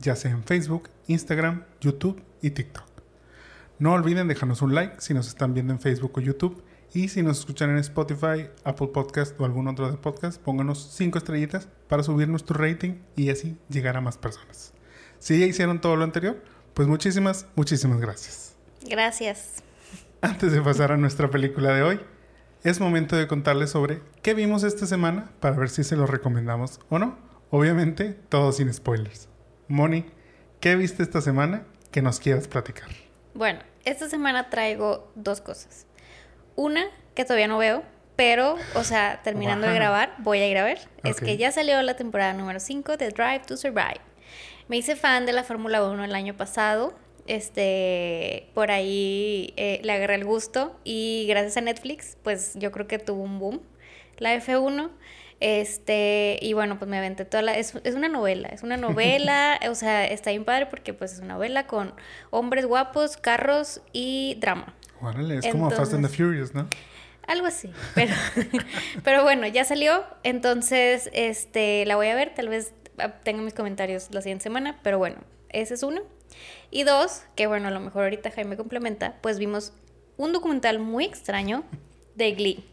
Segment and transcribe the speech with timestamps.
[0.00, 2.84] ya sea en Facebook, Instagram, YouTube y TikTok.
[3.78, 6.62] No olviden dejarnos un like si nos están viendo en Facebook o YouTube.
[6.92, 11.18] Y si nos escuchan en Spotify, Apple Podcast o algún otro de podcast, pónganos 5
[11.18, 14.74] estrellitas para subir nuestro rating y así llegar a más personas.
[15.20, 16.42] Si ya hicieron todo lo anterior,
[16.74, 18.56] pues muchísimas, muchísimas gracias.
[18.88, 19.62] Gracias.
[20.20, 22.00] Antes de pasar a nuestra película de hoy,
[22.64, 26.80] es momento de contarles sobre qué vimos esta semana para ver si se lo recomendamos
[26.90, 27.16] o no.
[27.50, 29.29] Obviamente, todo sin spoilers.
[29.70, 30.04] Moni,
[30.58, 32.88] ¿qué viste esta semana que nos quieras platicar?
[33.34, 35.86] Bueno, esta semana traigo dos cosas.
[36.56, 37.84] Una que todavía no veo,
[38.16, 40.80] pero, o sea, terminando de grabar, voy a ir a ver.
[41.04, 44.00] Es que ya salió la temporada número 5 de Drive to Survive.
[44.66, 46.92] Me hice fan de la Fórmula 1 el año pasado.
[47.28, 52.88] Este, por ahí eh, le agarré el gusto y gracias a Netflix, pues yo creo
[52.88, 53.60] que tuvo un boom
[54.18, 54.90] la F1.
[55.40, 57.56] Este, y bueno, pues me aventé toda la...
[57.56, 61.20] Es, es, una novela, es una novela, o sea, está bien padre porque pues es
[61.20, 61.94] una novela con
[62.28, 64.74] hombres guapos, carros y drama.
[65.00, 66.68] Órale, es como Fast and the Furious, ¿no?
[67.26, 68.12] Algo así, pero,
[69.04, 73.54] pero bueno, ya salió, entonces este, la voy a ver, tal vez ah, tenga mis
[73.54, 75.18] comentarios la siguiente semana, pero bueno,
[75.48, 76.02] ese es uno.
[76.70, 79.72] Y dos, que bueno, a lo mejor ahorita Jaime complementa, pues vimos
[80.16, 81.64] un documental muy extraño
[82.14, 82.64] de Glee.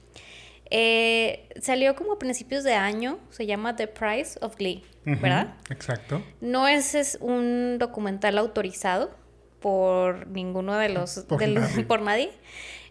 [0.69, 5.55] Eh, salió como a principios de año, se llama The Price of Glee, ¿verdad?
[5.69, 6.21] Exacto.
[6.41, 9.15] No es, es, un documental autorizado
[9.61, 11.19] por ninguno de los...
[11.27, 11.83] Por, nadie.
[11.87, 12.31] por nadie.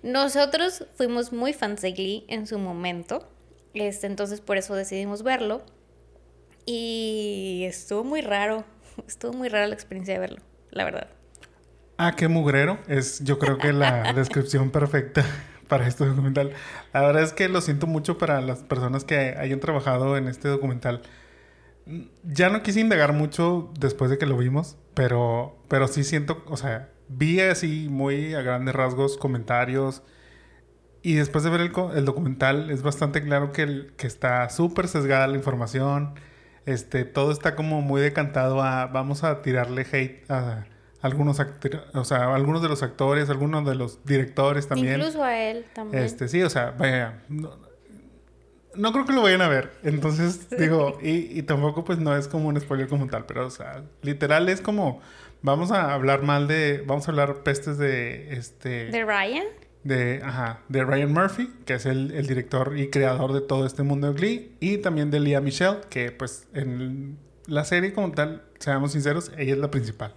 [0.03, 3.29] Nosotros fuimos muy fans de Glee en su momento,
[3.75, 5.63] este, entonces por eso decidimos verlo.
[6.65, 8.65] Y estuvo muy raro,
[9.07, 11.09] estuvo muy rara la experiencia de verlo, la verdad.
[11.99, 12.79] Ah, qué mugrero.
[12.89, 15.25] Es yo creo que la descripción perfecta
[15.69, 16.53] para este documental.
[16.93, 20.49] La verdad es que lo siento mucho para las personas que hayan trabajado en este
[20.49, 21.03] documental.
[22.25, 26.57] Ya no quise indagar mucho después de que lo vimos, pero, pero sí siento, o
[26.57, 30.03] sea, vi así muy a grandes rasgos comentarios.
[31.03, 35.29] Y después de ver el, el documental es bastante claro que, que está súper sesgada
[35.29, 36.15] la información.
[36.67, 40.67] Este, todo está como muy decantado a vamos a tirarle hate a
[41.03, 41.41] algunos
[41.95, 44.95] o sea, algunos de los actores, algunos de los directores también.
[44.95, 46.03] Incluso a él también.
[46.03, 49.73] Este, sí, o sea, vaya, no, creo que lo vayan a ver.
[49.83, 53.51] Entonces, digo, y, y, tampoco pues no es como un spoiler como tal, pero o
[53.51, 55.01] sea, literal es como
[55.43, 59.45] vamos a hablar mal de, vamos a hablar pestes de este de Ryan.
[59.85, 63.85] De, ajá, de Ryan Murphy, que es el, el director y creador de todo este
[63.85, 68.43] mundo de Glee, y también de Leah Michelle, que pues en la serie como tal,
[68.59, 70.13] seamos sinceros, ella es la principal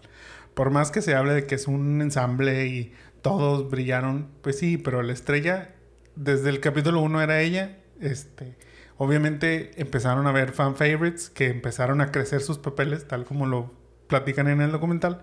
[0.59, 4.77] por más que se hable de que es un ensamble y todos brillaron, pues sí,
[4.77, 5.73] pero la estrella
[6.17, 7.77] desde el capítulo 1 era ella.
[8.01, 8.57] Este,
[8.97, 13.71] obviamente empezaron a ver fan favorites que empezaron a crecer sus papeles, tal como lo
[14.07, 15.21] platican en el documental,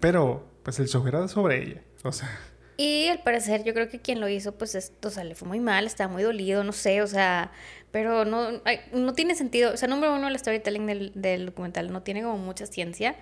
[0.00, 2.30] pero pues el show era sobre ella, o sea.
[2.78, 5.48] Y al parecer yo creo que quien lo hizo, pues, esto, o sea, le fue
[5.48, 7.50] muy mal, estaba muy dolido, no sé, o sea,
[7.90, 8.48] pero no,
[8.92, 9.72] no tiene sentido.
[9.72, 13.16] O sea, número uno, el storytelling del, del, documental no tiene como mucha ciencia.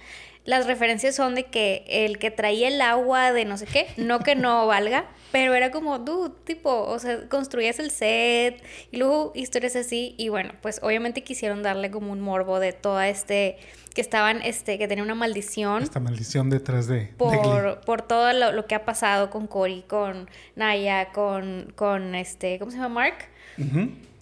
[0.45, 4.21] Las referencias son de que el que traía el agua de no sé qué, no
[4.21, 9.33] que no valga, pero era como, dude, tipo, o sea, construías el set y luego
[9.35, 10.15] historias así.
[10.19, 13.59] Y bueno, pues obviamente quisieron darle como un morbo de todo este
[13.95, 15.83] que estaban, este, que tenía una maldición.
[15.83, 17.15] Esta maldición detrás de.
[17.17, 22.71] Por, por todo lo, que ha pasado con Cory, con Naya, con, con este, ¿cómo
[22.71, 22.89] se llama?
[22.89, 23.15] Mark.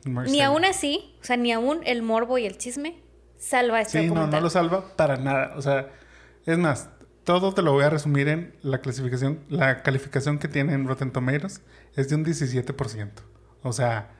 [0.04, 3.02] Ni aún así, o sea, ni aún el morbo y el chisme
[3.38, 5.54] salva este Sí, no, no lo salva para nada.
[5.56, 5.90] O sea,
[6.46, 6.88] es más,
[7.24, 11.10] todo te lo voy a resumir en la clasificación, la calificación que tiene en Rotten
[11.10, 11.62] Tomatoes
[11.96, 13.10] es de un 17%.
[13.62, 14.10] O sea,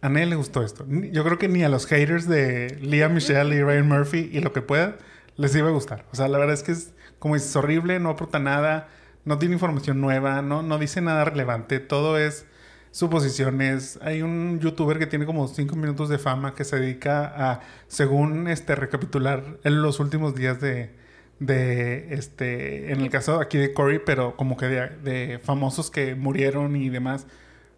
[0.00, 0.86] a nadie le gustó esto.
[0.88, 4.52] Yo creo que ni a los haters de Leah Michelle y Ryan Murphy y lo
[4.52, 4.96] que pueda
[5.36, 6.06] les iba a gustar.
[6.12, 8.88] O sea, la verdad es que es como es horrible, no aporta nada,
[9.24, 12.46] no tiene información nueva, no, no dice nada relevante, todo es
[12.92, 13.98] suposiciones.
[14.02, 18.46] Hay un youtuber que tiene como 5 minutos de fama que se dedica a, según
[18.46, 20.94] este, recapitular en los últimos días de,
[21.40, 26.76] de este, en el caso aquí de Corey, pero como que de, famosos que murieron
[26.76, 27.26] y demás.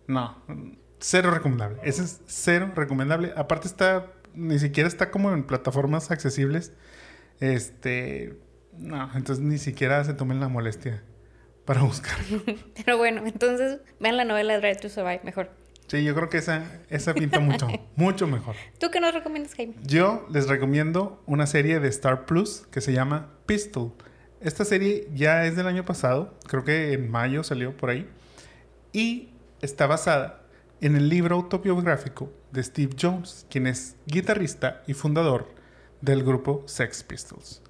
[0.06, 0.37] No,
[0.99, 1.78] cero recomendable.
[1.84, 3.32] Ese es cero recomendable.
[3.37, 6.72] Aparte está, ni siquiera está como en plataformas accesibles.
[7.40, 8.38] Este,
[8.76, 11.02] No, entonces ni siquiera se tomen la molestia
[11.64, 12.43] para buscarlo.
[12.84, 15.50] Pero bueno, entonces vean la novela Drive to Survive mejor.
[15.87, 18.56] Sí, yo creo que esa, esa pinta mucho, mucho mejor.
[18.78, 19.75] ¿Tú qué nos recomiendas, Jaime?
[19.82, 23.93] Yo les recomiendo una serie de Star Plus que se llama Pistol.
[24.40, 28.08] Esta serie ya es del año pasado, creo que en mayo salió por ahí,
[28.93, 29.31] y
[29.62, 30.43] está basada
[30.81, 35.49] en el libro autobiográfico de Steve Jones, quien es guitarrista y fundador
[36.00, 37.62] del grupo Sex Pistols.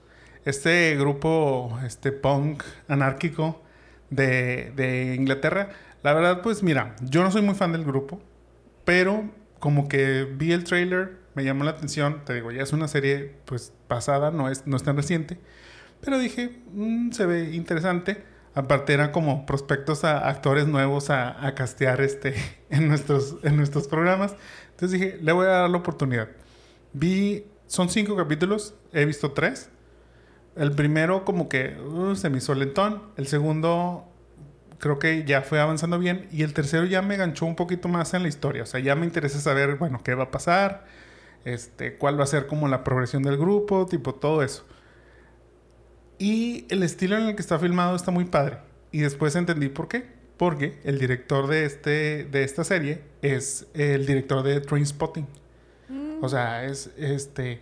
[0.44, 3.63] Este grupo, este punk anárquico
[4.14, 5.70] de, Inglaterra,
[6.02, 8.20] la verdad, pues mira, yo no soy muy fan del grupo,
[8.84, 12.88] pero como que vi el trailer, me llamó la atención, te digo, ya es una
[12.88, 15.38] serie pues pasada, no es, no es tan reciente,
[16.00, 18.22] pero dije, mm, se ve interesante.
[18.56, 22.34] Aparte eran como prospectos a actores nuevos a, a castear este,
[22.70, 24.36] en, nuestros, en nuestros programas.
[24.70, 26.28] Entonces dije, le voy a dar la oportunidad.
[26.92, 29.70] Vi, son cinco capítulos, he visto tres.
[30.56, 33.02] El primero como que uh, se me hizo lentón.
[33.16, 34.06] El segundo
[34.78, 36.28] creo que ya fue avanzando bien.
[36.30, 38.62] Y el tercero ya me ganchó un poquito más en la historia.
[38.62, 40.86] O sea, ya me interesa saber, bueno, qué va a pasar.
[41.44, 44.64] Este, cuál va a ser como la progresión del grupo, tipo todo eso.
[46.18, 48.58] Y el estilo en el que está filmado está muy padre.
[48.92, 50.06] Y después entendí por qué.
[50.36, 55.26] Porque el director de, este, de esta serie es el director de Trainspotting.
[56.20, 57.60] O sea, es este.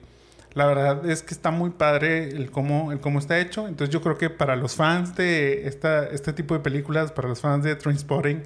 [0.55, 3.69] La verdad es que está muy padre el cómo, el cómo está hecho.
[3.69, 7.41] Entonces yo creo que para los fans de esta, este tipo de películas, para los
[7.41, 8.43] fans de Trainspotting,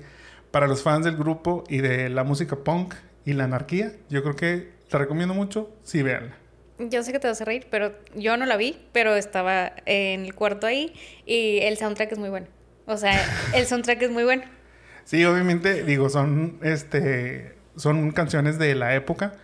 [0.50, 2.94] para los fans del grupo y de la música punk
[3.24, 5.70] y la anarquía, yo creo que la recomiendo mucho.
[5.82, 6.36] Sí, véanla.
[6.78, 10.26] Yo sé que te vas a reír, pero yo no la vi, pero estaba en
[10.26, 10.92] el cuarto ahí
[11.24, 12.46] y el soundtrack es muy bueno.
[12.86, 13.18] O sea,
[13.54, 14.42] el soundtrack es muy bueno.
[15.04, 19.34] Sí, obviamente, digo, son este son canciones de la época,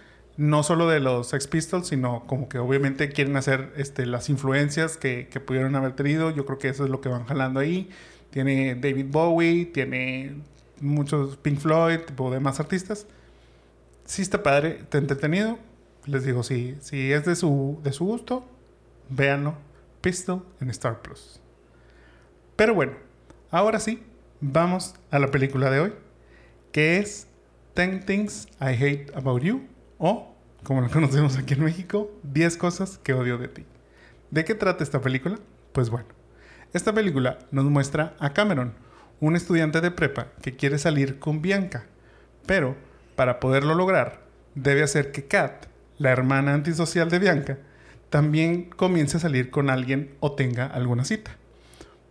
[0.43, 4.97] no solo de los Sex Pistols, sino como que obviamente quieren hacer este, las influencias
[4.97, 6.31] que, que pudieron haber tenido.
[6.31, 7.91] Yo creo que eso es lo que van jalando ahí.
[8.31, 10.37] Tiene David Bowie, tiene
[10.81, 13.07] muchos Pink Floyd, tipo demás artistas.
[14.05, 15.59] Sí está padre, está entretenido
[16.07, 18.45] les digo, si, si es de su, de su gusto,
[19.09, 19.55] véanlo.
[20.01, 21.41] Pistol en Star Plus.
[22.57, 22.95] Pero bueno,
[23.53, 24.03] ahora sí,
[24.41, 25.93] vamos a la película de hoy,
[26.73, 27.29] que es
[27.75, 29.63] Ten Things I Hate About You,
[29.99, 30.32] o,
[30.63, 33.65] como lo conocemos aquí en México, 10 cosas que odio de ti.
[34.31, 35.39] ¿De qué trata esta película?
[35.73, 36.09] Pues bueno,
[36.73, 38.75] esta película nos muestra a Cameron,
[39.21, 41.87] un estudiante de prepa que quiere salir con Bianca,
[42.47, 42.77] pero
[43.17, 44.23] para poderlo lograr,
[44.55, 45.67] debe hacer que Kat
[46.03, 47.59] la hermana antisocial de Bianca,
[48.11, 51.37] también comience a salir con alguien o tenga alguna cita.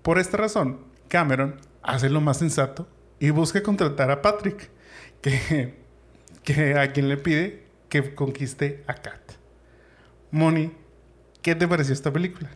[0.01, 2.87] Por esta razón, Cameron hace lo más sensato
[3.19, 4.69] y busca contratar a Patrick,
[5.21, 5.75] que,
[6.43, 9.19] que a quien le pide que conquiste a Kat.
[10.31, 10.71] Moni,
[11.41, 12.49] ¿qué te pareció esta película?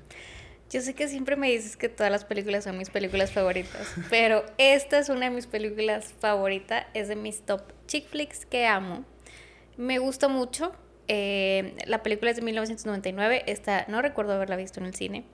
[0.72, 4.46] Yo sé que siempre me dices que todas las películas son mis películas favoritas, pero
[4.58, 9.04] esta es una de mis películas favoritas, es de mis top chick flicks que amo.
[9.76, 10.72] Me gusta mucho,
[11.10, 15.26] eh, la película es de 1999, esta no recuerdo haberla visto en el cine,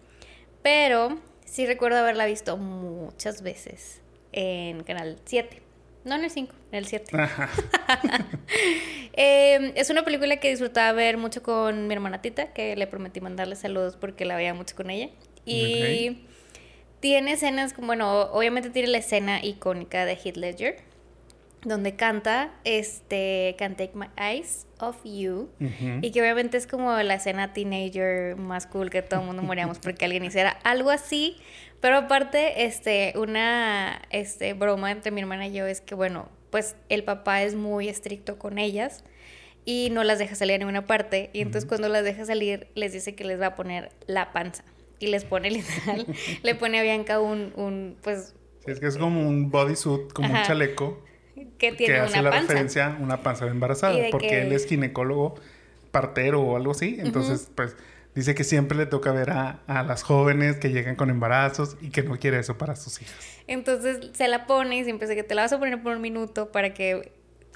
[0.64, 4.02] pero sí recuerdo haberla visto muchas veces
[4.32, 5.62] en Canal 7.
[6.04, 7.12] No en el 5, en el 7.
[9.14, 13.22] eh, es una película que disfrutaba ver mucho con mi hermana Tita, que le prometí
[13.22, 15.10] mandarle saludos porque la veía mucho con ella.
[15.46, 16.26] Y
[17.00, 20.78] tiene escenas, bueno, obviamente tiene la escena icónica de Heath Ledger,
[21.64, 25.50] donde canta este Can't Take My Eyes Off You
[26.02, 29.78] y que obviamente es como la escena teenager más cool que todo el mundo moríamos
[29.78, 31.38] porque alguien hiciera algo así
[31.82, 36.76] pero aparte este una este broma entre mi hermana y yo es que bueno pues
[36.90, 39.04] el papá es muy estricto con ellas
[39.66, 41.30] y no las deja salir a ninguna parte.
[41.34, 44.64] Y entonces cuando las deja salir les dice que les va a poner la panza.
[45.00, 46.06] Y les pone literal
[46.44, 48.36] le pone a Bianca un un pues
[48.66, 51.04] es que es como un bodysuit como un chaleco
[51.58, 55.36] que tiene que hace la referencia una panza de embarazada, porque él es ginecólogo
[55.90, 57.76] partero o algo así, entonces pues
[58.16, 61.90] dice que siempre le toca ver a, a, las jóvenes que llegan con embarazos y
[61.90, 63.16] que no quiere eso para sus hijas.
[63.48, 66.02] Entonces se la pone y siempre dice que te la vas a poner por un
[66.02, 67.12] minuto para que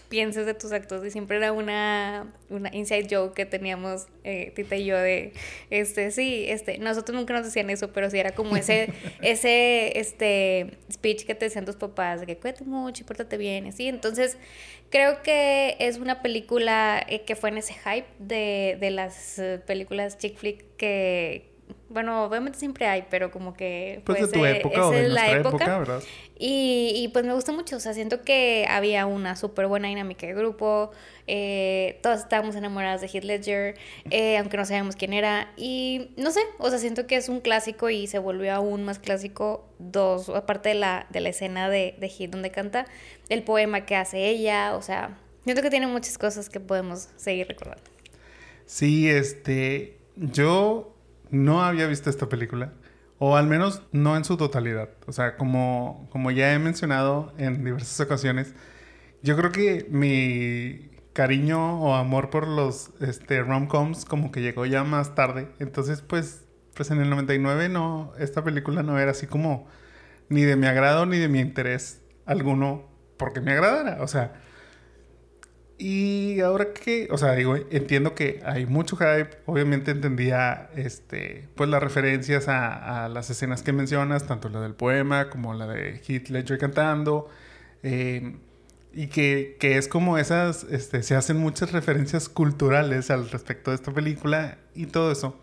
[0.09, 4.75] pienses de tus actos y siempre era una, una inside joke que teníamos eh, Tita
[4.75, 5.33] y yo de
[5.69, 10.77] este sí este nosotros nunca nos decían eso pero sí era como ese ese este
[10.91, 13.87] speech que te decían tus papás de que cuídate mucho y pórtate bien así.
[13.87, 14.37] Entonces
[14.89, 19.59] creo que es una película eh, que fue en ese hype de, de las eh,
[19.65, 21.54] películas chick flick que
[21.89, 24.01] Bueno, obviamente siempre hay, pero como que...
[24.05, 26.03] Pues, de tu época o de la época, ¿verdad?
[26.37, 30.27] Y, y, pues me gusta mucho, o sea, siento que había una súper buena dinámica
[30.27, 30.91] de grupo,
[31.25, 33.75] eh, todas estábamos enamoradas de Heath Ledger,
[34.09, 37.39] eh, aunque no sabíamos quién era, y no sé, o sea, siento que es un
[37.39, 41.95] clásico y se volvió aún más clásico, dos, aparte de la, de la escena de,
[41.97, 42.87] de Heath donde canta,
[43.29, 47.47] el poema que hace ella, o sea, siento que tiene muchas cosas que podemos seguir
[47.47, 47.89] recordando.
[48.65, 50.94] Sí, este, yo
[51.31, 52.73] no había visto esta película.
[53.17, 54.89] O al menos no en su totalidad.
[55.07, 58.53] O sea, como, como ya he mencionado en diversas ocasiones,
[59.23, 64.83] yo creo que mi cariño o amor por los este, rom-coms como que llegó ya
[64.83, 65.47] más tarde.
[65.59, 69.67] Entonces, pues, pues en el 99 no, esta película no era así como
[70.27, 74.03] ni de mi agrado ni de mi interés alguno porque me agradara.
[74.03, 74.33] O sea,
[75.77, 79.31] y ahora que, o sea, digo, entiendo que hay mucho hype.
[79.45, 85.29] Obviamente entendía, este, pues las referencias a, las escenas que mencionas, tanto la del poema
[85.29, 87.29] como la de Heath Ledger cantando.
[87.83, 88.37] Eh,
[88.93, 93.75] y que, que, es como esas, este, se hacen muchas referencias culturales al respecto de
[93.75, 95.37] esta película y todo eso.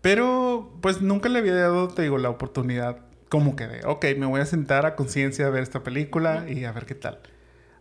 [0.00, 4.26] Pero, pues nunca le había dado, te digo, la oportunidad como que de, ok, me
[4.26, 7.20] voy a sentar a conciencia a ver esta película y a ver qué tal.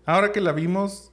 [0.05, 1.11] Ahora que la vimos,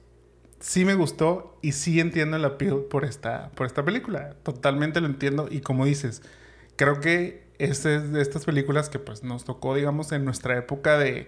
[0.63, 4.35] sí me gustó y sí entiendo el appeal por esta, por esta película.
[4.43, 6.21] Totalmente lo entiendo y como dices,
[6.77, 11.27] creo que es de estas películas que pues nos tocó, digamos, en nuestra época de,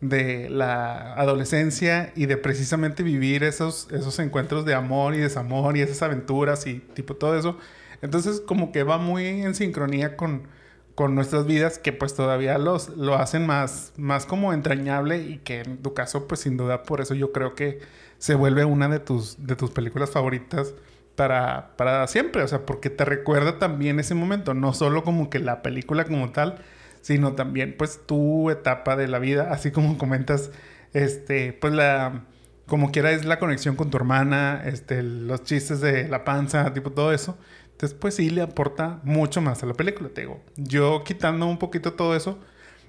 [0.00, 5.80] de la adolescencia y de precisamente vivir esos, esos encuentros de amor y desamor y
[5.80, 7.58] esas aventuras y tipo todo eso.
[8.02, 10.46] Entonces como que va muy en sincronía con,
[10.94, 15.62] con nuestras vidas que pues todavía los, lo hacen más, más como entrañable y que
[15.62, 17.80] en tu caso pues sin duda por eso yo creo que
[18.18, 20.74] se vuelve una de tus, de tus películas favoritas
[21.16, 25.38] para, para siempre, o sea, porque te recuerda también ese momento, no solo como que
[25.38, 26.58] la película como tal,
[27.00, 30.50] sino también pues tu etapa de la vida, así como comentas,
[30.92, 32.24] este, pues la,
[32.66, 36.92] como quiera es la conexión con tu hermana, este, los chistes de la panza, tipo
[36.92, 37.36] todo eso,
[37.72, 41.58] entonces pues sí le aporta mucho más a la película, te digo, yo quitando un
[41.58, 42.38] poquito todo eso,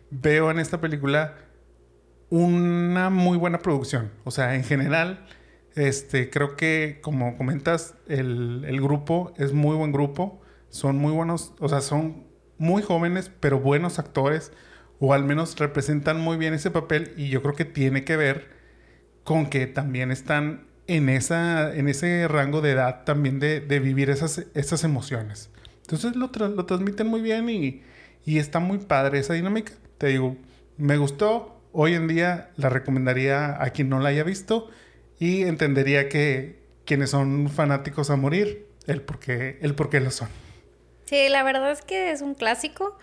[0.09, 1.35] veo en esta película
[2.29, 4.11] una muy buena producción.
[4.23, 5.25] O sea, en general,
[5.75, 10.41] este, creo que, como comentas, el, el, grupo es muy buen grupo.
[10.69, 12.25] Son muy buenos, o sea, son
[12.57, 14.51] muy jóvenes, pero buenos actores.
[14.99, 17.13] O al menos representan muy bien ese papel.
[17.17, 18.49] Y yo creo que tiene que ver
[19.23, 24.09] con que también están en, esa, en ese rango de edad también de, de vivir
[24.09, 25.51] esas, esas emociones.
[25.81, 27.81] Entonces lo, lo transmiten muy bien y,
[28.25, 29.73] y está muy padre esa dinámica.
[29.97, 30.35] Te digo,
[30.77, 34.67] me gustó, hoy en día la recomendaría a quien no la haya visto
[35.19, 40.09] y entendería que quienes son fanáticos a morir, el por qué, el por qué lo
[40.09, 40.27] son.
[41.05, 42.97] Sí, la verdad es que es un clásico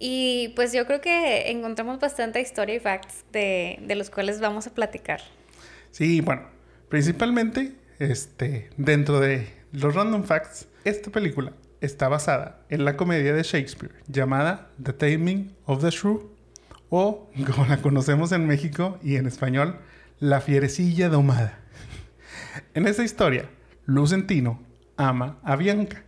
[0.00, 4.66] y pues yo creo que encontramos bastante historia y facts de, de los cuales vamos
[4.66, 5.20] a platicar.
[5.92, 6.48] Sí, bueno,
[6.88, 13.44] principalmente este, dentro de los random facts, esta película está basada en la comedia de
[13.44, 16.35] Shakespeare llamada The Taming of the Shrew
[16.90, 19.78] o, como la conocemos en México y en español,
[20.18, 21.58] la fierecilla domada.
[22.74, 23.48] En esa historia,
[23.84, 24.62] Lucentino
[24.96, 26.04] ama a Bianca,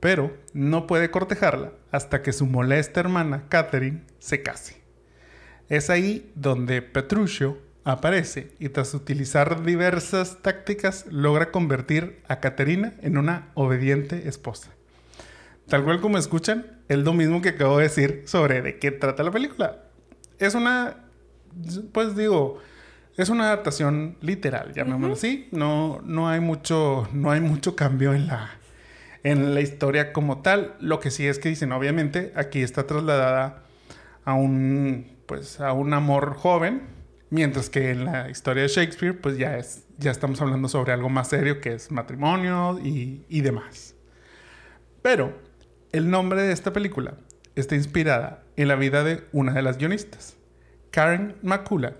[0.00, 4.82] pero no puede cortejarla hasta que su molesta hermana Catherine se case.
[5.68, 13.16] Es ahí donde Petruchio aparece y tras utilizar diversas tácticas logra convertir a Caterina en
[13.16, 14.70] una obediente esposa.
[15.68, 19.22] Tal cual como escuchan, es lo mismo que acabo de decir sobre de qué trata
[19.22, 19.85] la película
[20.38, 20.96] es una,
[21.92, 22.58] pues digo,
[23.16, 25.48] es una adaptación literal, llamémoslo así.
[25.50, 28.50] No, no hay mucho, no hay mucho cambio en la,
[29.22, 30.76] en la historia como tal.
[30.80, 33.64] Lo que sí es que dicen, obviamente, aquí está trasladada
[34.24, 36.82] a un, pues, a un amor joven,
[37.30, 41.08] mientras que en la historia de Shakespeare, pues ya es, ya estamos hablando sobre algo
[41.08, 43.94] más serio que es matrimonio y, y demás.
[45.00, 45.38] Pero
[45.92, 47.14] el nombre de esta película
[47.54, 50.36] está inspirada en la vida de una de las guionistas.
[50.90, 51.94] Karen Makula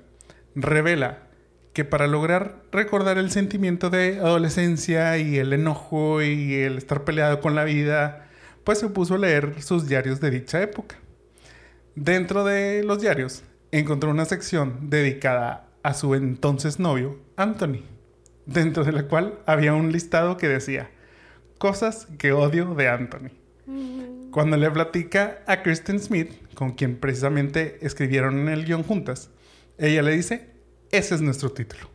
[0.54, 1.26] revela
[1.72, 7.40] que para lograr recordar el sentimiento de adolescencia y el enojo y el estar peleado
[7.40, 8.28] con la vida,
[8.64, 10.96] pues se puso a leer sus diarios de dicha época.
[11.94, 17.82] Dentro de los diarios encontró una sección dedicada a su entonces novio, Anthony,
[18.46, 20.90] dentro de la cual había un listado que decía,
[21.58, 23.30] cosas que odio de Anthony.
[24.30, 29.30] Cuando le platica a Kristen Smith, con quien precisamente escribieron el guion juntas,
[29.78, 30.50] ella le dice,
[30.90, 31.88] ese es nuestro título.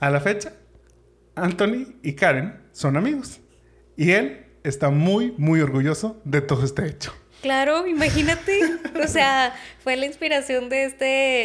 [0.00, 0.52] A la fecha,
[1.36, 3.40] Anthony y Karen son amigos.
[3.96, 7.12] Y él está muy, muy orgulloso de todo este hecho.
[7.42, 8.58] Claro, imagínate.
[9.02, 11.04] O sea, fue la inspiración de este,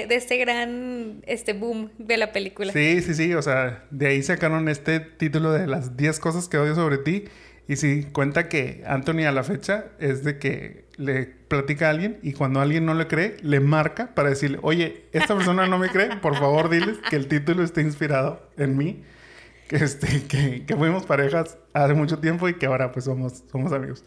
[0.09, 2.73] de este gran este boom de la película.
[2.73, 3.33] Sí, sí, sí.
[3.35, 7.25] O sea, de ahí sacaron este título de las 10 cosas que odio sobre ti.
[7.67, 12.19] Y sí, cuenta que Anthony a la fecha es de que le platica a alguien
[12.21, 15.89] y cuando alguien no le cree, le marca para decirle, oye, esta persona no me
[15.89, 19.03] cree, por favor diles que el título está inspirado en mí,
[19.69, 23.71] que, este, que, que fuimos parejas hace mucho tiempo y que ahora pues somos, somos
[23.71, 24.03] amigos.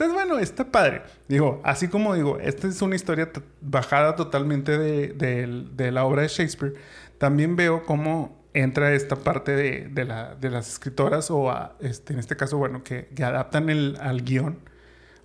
[0.00, 1.02] Entonces, bueno, está padre.
[1.28, 3.30] Digo, así como digo, esta es una historia
[3.60, 6.72] bajada totalmente de, la obra de Shakespeare,
[7.18, 12.82] también veo cómo entra esta parte de, las escritoras o este, en este caso, bueno,
[12.82, 14.58] que, adaptan el, al guion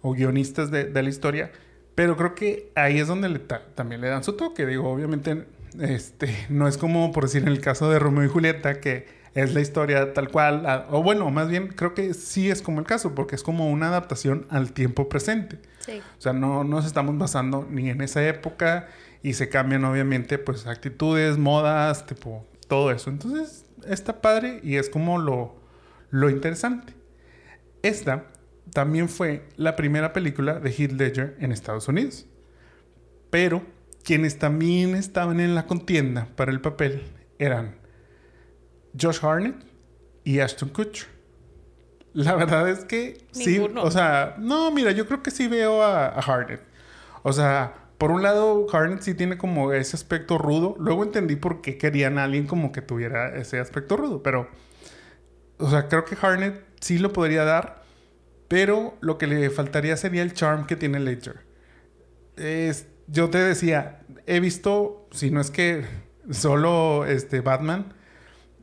[0.02, 1.52] o guionistas de, la historia.
[1.96, 3.40] Pero creo que ahí es donde
[3.76, 4.66] también le dan su toque.
[4.66, 5.46] Digo, obviamente,
[5.80, 9.54] este, no es como por decir en el caso de Romeo y Julieta, que es
[9.54, 13.14] la historia tal cual, o bueno, más bien creo que sí es como el caso,
[13.16, 15.60] porque es como una adaptación al tiempo presente.
[15.80, 16.02] Sí.
[16.18, 18.88] O sea, no nos estamos basando ni en esa época
[19.22, 23.10] y se cambian obviamente pues actitudes, modas, tipo, todo eso.
[23.10, 25.56] Entonces, está padre y es como lo,
[26.10, 26.94] lo interesante.
[27.82, 28.28] Esta
[28.74, 32.26] también fue la primera película de Heath Ledger en Estados Unidos.
[33.30, 33.64] Pero
[34.04, 37.04] quienes también estaban en la contienda para el papel
[37.40, 37.76] eran
[39.00, 39.56] Josh Harnett
[40.24, 41.08] y Ashton Kutcher.
[42.14, 46.08] La verdad es que sí, o sea, no, mira, yo creo que sí veo a,
[46.08, 46.62] a, Harnett.
[47.24, 50.76] O sea, por un lado, Harnett sí tiene como ese aspecto rudo.
[50.78, 54.48] Luego entendí por qué querían a alguien como que tuviera ese aspecto rudo, pero,
[55.58, 57.82] o sea, creo que Harnett sí lo podría dar,
[58.48, 61.48] pero lo que le faltaría sería el charm que tiene Ledger.
[62.38, 65.84] Es, yo te decía, he visto, si no es que
[66.30, 67.96] solo este Batman,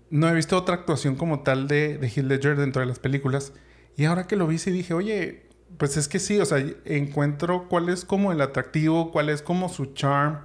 [0.08, 3.54] no he visto otra actuación como tal de, de Heath Ledger dentro de las películas.
[3.96, 7.68] Y ahora que lo vi, sí dije, oye, pues es que sí, o sea, encuentro
[7.68, 10.40] cuál es como el atractivo, cuál es como su charm,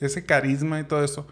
[0.00, 1.26] ese carisma y todo eso.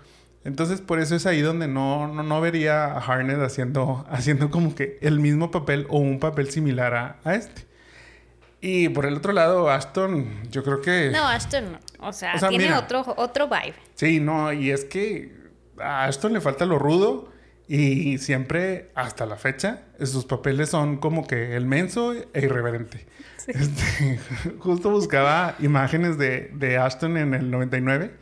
[0.45, 4.99] Entonces, por eso es ahí donde no, no, vería a Harnett haciendo, haciendo como que
[5.03, 7.67] el mismo papel o un papel similar a, a, este.
[8.61, 11.11] Y por el otro lado, Ashton, yo creo que...
[11.13, 11.79] No, Ashton no.
[12.01, 13.75] O sea, tiene otro, otro vibe.
[13.95, 15.35] Sí, no, y es que
[15.79, 17.33] a Ashton le falta lo rudo
[17.69, 23.07] y siempre, hasta la fecha, sus papeles son como que el menso e irreverente.
[23.49, 24.19] Este,
[24.59, 28.13] justo buscaba imágenes de, de, Ashton en el 99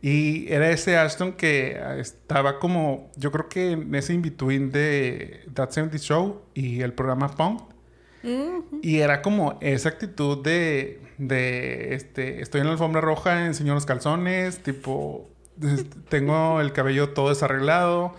[0.00, 5.70] y era ese Ashton que estaba como, yo creo que en ese in-between de That
[5.70, 7.62] 70 Show y el programa Punk.
[8.82, 13.84] Y era como esa actitud de, de, este, estoy en la alfombra roja, enseño los
[13.84, 15.28] calzones, tipo,
[16.08, 18.14] tengo el cabello todo desarreglado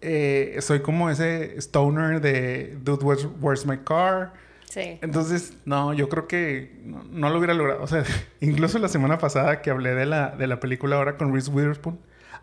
[0.00, 3.04] eh, soy como ese stoner de Dude,
[3.40, 4.32] where's, my car?
[4.68, 4.98] Sí.
[5.00, 7.82] Entonces, no, yo creo que no, lo hubiera logrado.
[7.82, 8.04] O sea,
[8.40, 11.98] incluso la semana pasada que hablé de la, de la película ahora con Reese Witherspoon,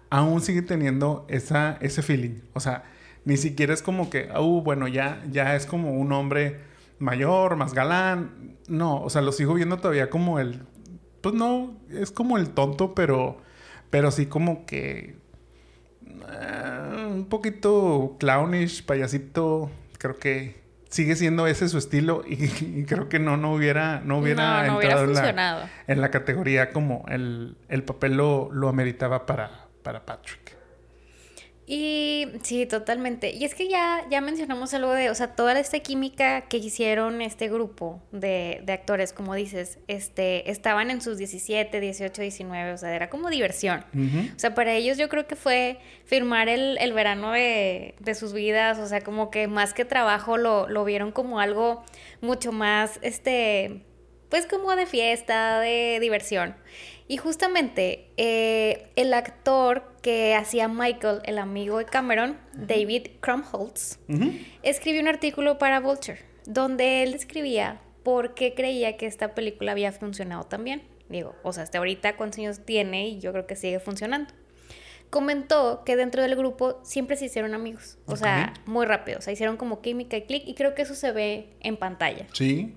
[0.09, 2.41] aún sigue teniendo esa, ese feeling.
[2.53, 2.83] O sea,
[3.25, 6.59] ni siquiera es como que, uh, bueno, ya, ya es como un hombre
[6.99, 8.57] mayor, más galán.
[8.67, 10.63] No, o sea, lo sigo viendo todavía como el.
[11.21, 13.37] Pues no, es como el tonto, pero,
[13.89, 15.15] pero sí como que
[16.29, 19.69] eh, un poquito clownish, payasito.
[19.97, 24.67] Creo que sigue siendo ese su estilo y, creo que no, no hubiera, no hubiera
[24.67, 30.44] entrado en, la, categoría como el, el papel lo, lo ameritaba para, para Patrick.
[31.67, 33.31] Y sí, totalmente.
[33.31, 37.23] Y es que ya, ya mencionamos algo de, o sea, toda esta química que hicieron
[37.23, 42.77] este grupo de, de, actores, como dices, este, estaban en sus 17, 18, 19, o
[42.77, 43.83] sea, era como diversión.
[44.35, 48.33] O sea, para ellos yo creo que fue firmar el, el verano de, de, sus
[48.33, 51.83] vidas, o sea, como que más que trabajo lo, lo vieron como algo
[52.21, 53.81] mucho más, este,
[54.29, 56.55] pues como de fiesta, de diversión.
[57.07, 63.99] Y justamente eh, el actor que hacía Michael, el amigo de Cameron, David Krumholtz,
[64.63, 69.91] escribió un artículo para Vulture, donde él escribía por qué creía que esta película había
[69.91, 70.83] funcionado tan bien.
[71.07, 74.33] Digo, o sea, hasta ahorita cuántos años tiene y yo creo que sigue funcionando.
[75.11, 79.31] Comentó que dentro del grupo siempre se hicieron amigos, o sea, muy rápido, o sea,
[79.31, 82.25] hicieron como química y clic y creo que eso se ve en pantalla.
[82.33, 82.73] Sí.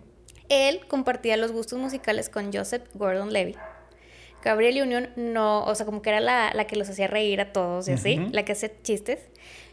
[0.50, 3.58] Él compartía los gustos musicales con Joseph Gordon-Levitt
[4.42, 7.52] Gabriel Union no, o sea, como que era la, la que los hacía reír a
[7.52, 9.20] todos y así, la que hacía chistes.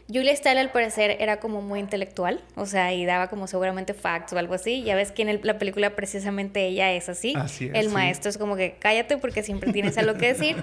[0.08, 4.32] Julia Style al parecer era como muy intelectual, o sea, y daba como seguramente facts
[4.32, 4.84] o algo así.
[4.84, 7.34] Ya ves que en la película precisamente ella es así.
[7.36, 10.62] así el maestro es como que cállate porque siempre tienes algo que decir.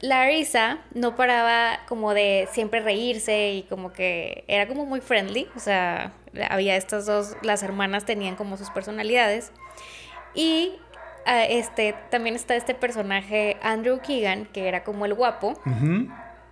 [0.00, 5.60] Larissa no paraba como de siempre reírse y como que era como muy friendly, o
[5.60, 6.12] sea,
[6.50, 9.50] había estas dos, las hermanas tenían como sus personalidades.
[10.34, 10.74] Y
[11.28, 15.54] ah, este, también está este personaje, Andrew Keegan, que era como el guapo.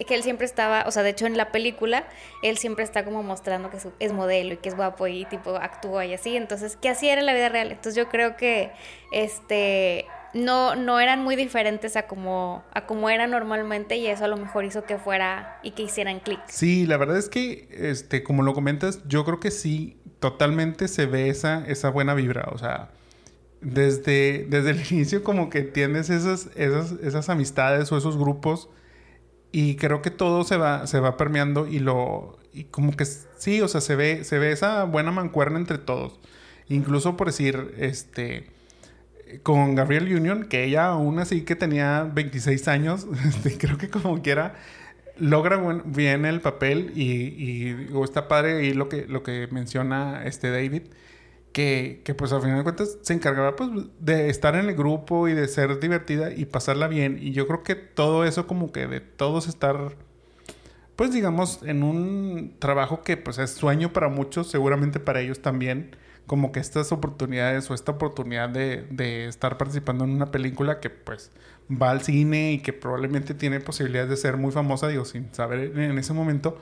[0.06, 2.06] que él siempre estaba, o sea, de hecho en la película,
[2.42, 6.04] él siempre está como mostrando que es modelo y que es guapo y tipo actúa
[6.04, 7.68] y así, entonces, que así era la vida real.
[7.68, 8.70] Entonces yo creo que,
[9.10, 14.28] este, no, no eran muy diferentes a como, a como era normalmente y eso a
[14.28, 16.40] lo mejor hizo que fuera y que hicieran clic.
[16.48, 21.06] Sí, la verdad es que, este, como lo comentas, yo creo que sí, totalmente se
[21.06, 22.90] ve esa, esa buena vibra, o sea,
[23.60, 28.68] desde, desde el inicio como que tienes esas, esas, esas amistades o esos grupos
[29.52, 33.60] y creo que todo se va, se va permeando y lo, y como que sí,
[33.60, 36.18] o sea, se ve, se ve esa buena mancuerna entre todos.
[36.68, 38.50] Incluso por decir, este
[39.42, 44.22] con Gabriel Union, que ella aún así que tenía 26 años, este, creo que como
[44.22, 44.54] quiera,
[45.18, 50.82] logra bien el papel y, está padre ahí lo que, lo que menciona este David,
[51.56, 55.26] que, que, pues al final de cuentas se encargaba pues de estar en el grupo
[55.26, 57.18] y de ser divertida y pasarla bien.
[57.18, 59.96] Y yo creo que todo eso como que de todos estar
[60.96, 65.96] pues digamos en un trabajo que pues es sueño para muchos, seguramente para ellos también
[66.26, 71.30] como que estas oportunidades o esta oportunidad de, estar participando en una película que pues
[71.70, 75.78] va al cine y que probablemente tiene posibilidades de ser muy famosa, digo, sin saber
[75.78, 76.60] en ese momento,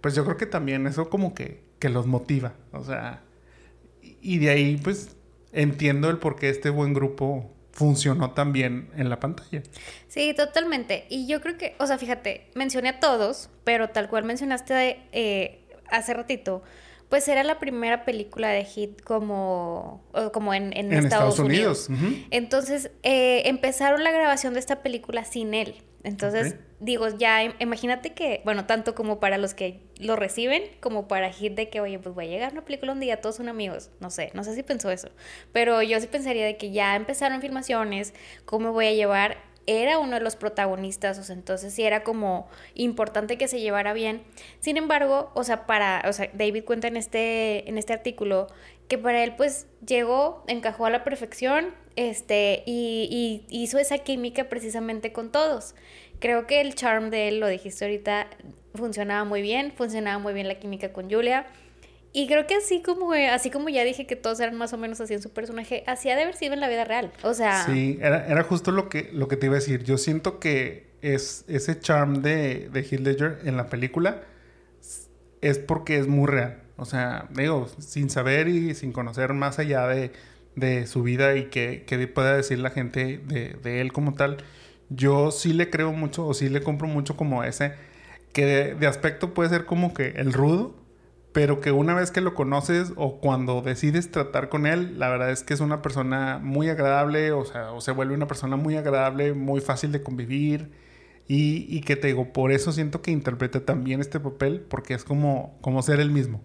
[0.00, 3.24] pues yo creo que también eso como que, que los motiva, o sea,
[4.20, 5.16] y de ahí pues
[5.52, 9.62] entiendo el por qué este buen grupo funcionó tan bien en la pantalla.
[10.08, 11.06] Sí, totalmente.
[11.08, 15.64] Y yo creo que, o sea, fíjate, mencioné a todos, pero tal cual mencionaste eh,
[15.88, 16.64] hace ratito,
[17.08, 21.88] pues era la primera película de hit como, como en, Estados, Unidos.
[22.30, 25.76] Entonces eh, empezaron la grabación de esta película sin él.
[26.08, 31.30] Entonces, digo, ya imagínate que, bueno, tanto como para los que lo reciben, como para
[31.30, 33.48] hit de que, oye, pues voy a llegar a una película un día, todos son
[33.48, 33.90] amigos.
[34.00, 35.10] No sé, no sé si pensó eso.
[35.52, 40.14] Pero yo sí pensaría de que ya empezaron filmaciones, cómo voy a llevar era uno
[40.14, 44.22] de los protagonistas, o sea, entonces sí era como importante que se llevara bien.
[44.60, 48.46] Sin embargo, o sea, para, o sea, David cuenta en este, en este artículo
[48.88, 54.48] que para él pues llegó, encajó a la perfección, este, y, y hizo esa química
[54.48, 55.74] precisamente con todos.
[56.20, 58.28] Creo que el charm de él, lo dijiste ahorita,
[58.74, 61.46] funcionaba muy bien, funcionaba muy bien la química con Julia.
[62.12, 65.00] Y creo que así como, así como ya dije que todos eran más o menos
[65.00, 67.12] así en su personaje, así ha de haber sido en la vida real.
[67.22, 67.66] O sea.
[67.66, 69.82] Sí, era, era justo lo que, lo que te iba a decir.
[69.82, 74.22] Yo siento que es ese charm de, de Heath en la película
[75.40, 76.62] es porque es muy real.
[76.76, 80.12] O sea, digo, sin saber y sin conocer más allá de,
[80.58, 84.38] de su vida y que, que, pueda decir la gente de, de, él como tal,
[84.90, 87.74] yo sí le creo mucho o sí le compro mucho como ese,
[88.32, 90.74] que de, de aspecto puede ser como que el rudo,
[91.32, 95.30] pero que una vez que lo conoces o cuando decides tratar con él, la verdad
[95.30, 98.76] es que es una persona muy agradable, o sea, o se vuelve una persona muy
[98.76, 100.70] agradable, muy fácil de convivir
[101.28, 105.04] y, y que te digo, por eso siento que interpreta también este papel, porque es
[105.04, 106.42] como, como ser el mismo.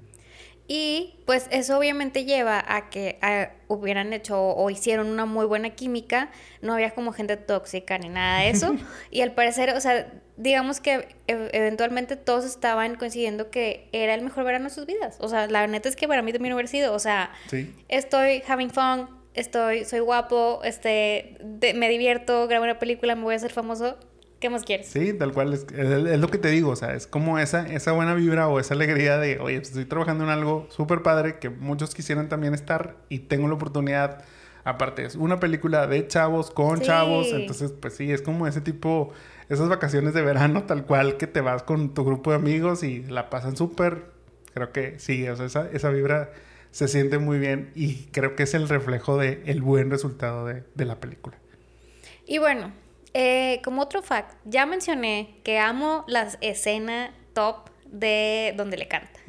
[0.67, 3.19] Y pues eso obviamente lleva a que
[3.67, 8.39] hubieran hecho o hicieron una muy buena química, no había como gente tóxica ni nada
[8.39, 8.75] de eso.
[9.11, 14.21] y al parecer, o sea, digamos que e, eventualmente todos estaban coincidiendo que era el
[14.21, 15.17] mejor verano de sus vidas.
[15.19, 17.31] O sea, la neta es que para mí también hubiera sido, o sea,
[17.89, 21.37] estoy having fun, estoy, soy guapo, este,
[21.75, 23.97] me divierto, grabo una película, me voy a hacer famoso
[24.43, 24.87] ¿Qué más quieres?
[24.87, 25.53] Sí, tal cual.
[25.53, 25.65] Es,
[26.19, 26.71] lo que te digo.
[26.71, 29.85] O sea, es como esa, esa buena vibra o esa alegría de, oye, pues, estoy
[29.85, 34.25] trabajando en algo súper padre que muchos quisieran también estar y tengo la oportunidad.
[34.65, 37.31] Aparte, es una película de chavos con chavos.
[37.31, 39.13] Entonces, pues sí, es como ese tipo,
[39.47, 43.01] esas vacaciones de verano, tal cual, que te vas con tu grupo de amigos y
[43.03, 44.07] la pasan súper.
[44.53, 46.33] Creo que sí, o sea, esa, esa vibra
[46.71, 50.65] se siente muy bien y creo que es el reflejo del el buen resultado de,
[50.75, 51.37] de la película.
[52.25, 52.73] Y bueno,
[53.13, 59.19] eh, como otro fact, ya mencioné que amo la escena top de donde le canta.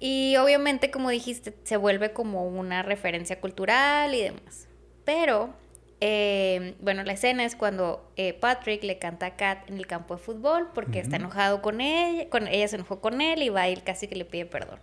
[0.00, 4.68] Y obviamente, como dijiste, se vuelve como una referencia cultural y demás.
[5.04, 5.54] Pero,
[6.00, 10.16] eh, bueno, la escena es cuando eh, Patrick le canta a Kat en el campo
[10.16, 13.62] de fútbol porque está enojado con ella, con, ella se enojó con él y va
[13.62, 14.80] a ir casi que le pide perdón.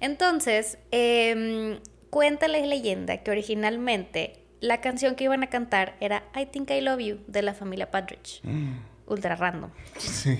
[0.00, 1.78] Entonces, eh,
[2.08, 6.80] cuenta la leyenda que originalmente la canción que iban a cantar era I Think I
[6.80, 8.40] Love You de la familia Partridge.
[8.42, 8.78] Mm.
[9.06, 9.70] Ultra random,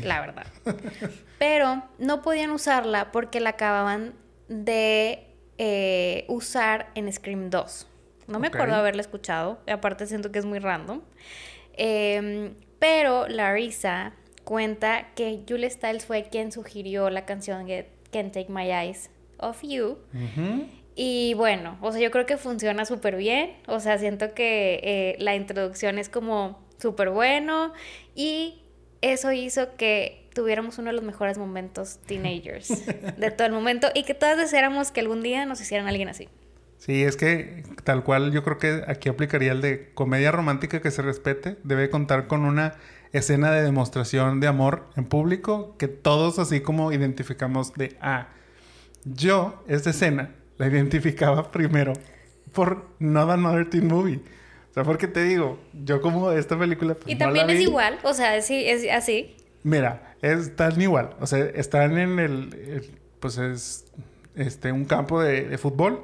[0.04, 0.46] la verdad.
[1.38, 4.12] Pero no podían usarla porque la acababan
[4.46, 5.26] de
[5.58, 7.88] eh, usar en Scream 2.
[8.28, 11.00] No me acuerdo haberla escuchado, aparte siento que es muy random.
[11.72, 14.12] Em, pero Larissa
[14.44, 17.66] cuenta que Julie Stiles fue quien sugirió la canción
[18.12, 19.98] Can't Take My Eyes of You.
[20.94, 23.56] Y bueno, o sea, yo creo que funciona súper bien.
[23.66, 27.72] O sea, siento que eh, la introducción es como súper bueno
[28.14, 28.62] y
[29.02, 34.04] eso hizo que tuviéramos uno de los mejores momentos teenagers de todo el momento y
[34.04, 36.28] que todas deseáramos que algún día nos hicieran alguien así.
[36.78, 40.90] Sí, es que tal cual yo creo que aquí aplicaría el de comedia romántica que
[40.90, 42.74] se respete, debe contar con una
[43.12, 48.28] escena de demostración de amor en público que todos así como identificamos de, ah,
[49.04, 51.94] yo esta escena la identificaba primero
[52.52, 54.20] por Not Another Teen Movie.
[54.70, 56.94] O sea, porque te digo, yo como esta película...
[56.94, 59.34] Pues, y también es igual, o sea, es, es así.
[59.62, 61.16] Mira, están igual.
[61.18, 63.86] O sea, están en el, pues es
[64.36, 66.02] este, un campo de, fútbol.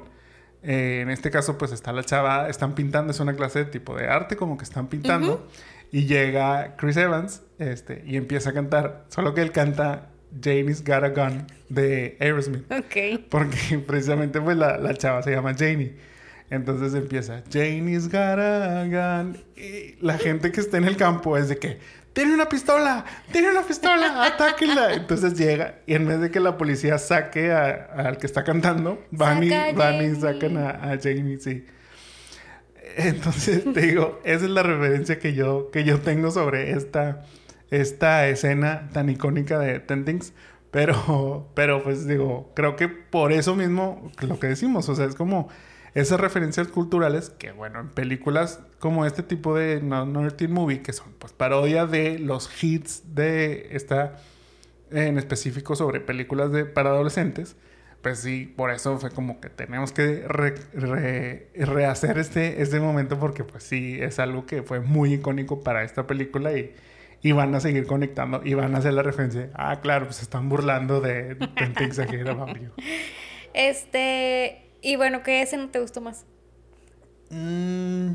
[0.63, 3.95] Eh, en este caso, pues está la chava, están pintando, es una clase de tipo
[3.95, 5.47] de arte, como que están pintando.
[5.91, 9.05] Y llega Chris Evans este, y empieza a cantar.
[9.09, 10.09] Solo que él canta
[10.41, 12.71] Janie's Got a Gun de Aerosmith.
[12.71, 13.27] Ok.
[13.29, 15.95] Porque precisamente pues la, la chava se llama Janie.
[16.49, 19.37] Entonces empieza Janie's Got a Gun.
[19.55, 21.79] Y la gente que está en el campo es de que
[22.17, 24.95] tiene una pistola, tiene una pistola, atáquenla.
[24.95, 29.43] Entonces llega y en vez de que la policía saque al que está cantando, van
[29.43, 29.49] y,
[30.15, 31.63] sacan a, a, Jamie, sí.
[32.95, 37.23] Entonces te digo, esa es la referencia que yo, que yo tengo sobre esta,
[37.71, 40.33] esta escena tan icónica de Ten Things.
[40.71, 45.15] Pero, pero pues digo, creo que por eso mismo lo que decimos, o sea, es
[45.15, 45.49] como
[45.93, 50.93] esas referencias culturales que, bueno, en películas como este tipo de No Teen Movie, que
[50.93, 54.17] son pues parodia de los hits de esta,
[54.91, 57.55] en específico sobre películas de, para adolescentes,
[58.03, 60.23] pues sí, por eso fue como que tenemos que
[61.55, 66.05] rehacer este, este momento porque pues sí, es algo que fue muy icónico para esta
[66.05, 66.75] película y,
[67.21, 69.49] y van a seguir conectando y van a hacer la referencia.
[69.53, 71.99] Ah, claro, pues se están burlando de Ten Things
[73.53, 76.25] Este, y bueno, ¿qué no te gustó más?
[77.29, 78.11] Mm,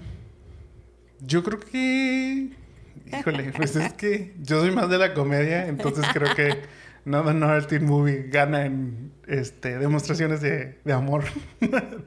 [1.20, 2.50] yo creo que.
[3.12, 6.58] Híjole, pues es que yo soy más de la comedia, entonces creo que
[7.04, 11.24] Nada No Teen Movie gana en este, demostraciones de, amor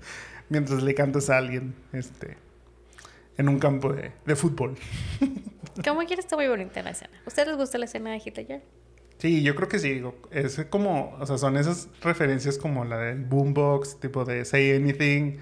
[0.50, 2.38] mientras le cantas a alguien este,
[3.38, 4.76] en un campo de, fútbol.
[5.84, 7.18] Como quieres, está muy bonita la escena.
[7.26, 8.62] ¿A ustedes les gusta la escena de Hitler?
[9.18, 10.04] Sí, yo creo que sí.
[10.32, 15.38] Es como, o sea, son esas referencias como la del boombox, tipo de Say Anything.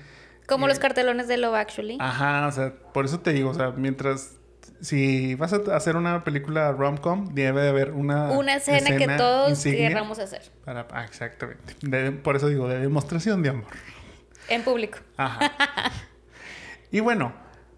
[0.48, 1.98] Como los cartelones de Love Actually.
[2.00, 4.38] Ajá, o sea, por eso te digo, o sea, mientras
[4.82, 9.64] si vas a hacer una película rom-com, debe de haber una, una escena, que todos
[9.64, 10.42] querramos hacer.
[10.66, 12.12] Para, ah, exactamente.
[12.24, 13.72] por eso digo, de demostración de amor.
[14.50, 15.00] En público.
[15.16, 15.52] Ajá.
[16.92, 17.34] y bueno,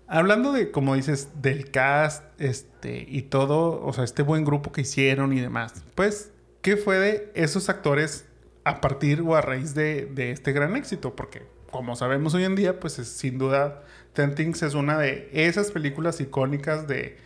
[0.07, 4.81] Hablando de, como dices, del cast, este, y todo, o sea, este buen grupo que
[4.81, 8.25] hicieron y demás, pues, ¿qué fue de esos actores
[8.63, 11.15] a partir o a raíz de, este gran éxito?
[11.15, 15.29] Porque, como sabemos hoy en día, pues es, sin duda, Ten Things es una de
[15.33, 17.17] esas películas icónicas de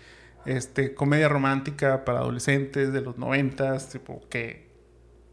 [0.45, 4.69] este, comedia romántica para adolescentes de los noventas, tipo, que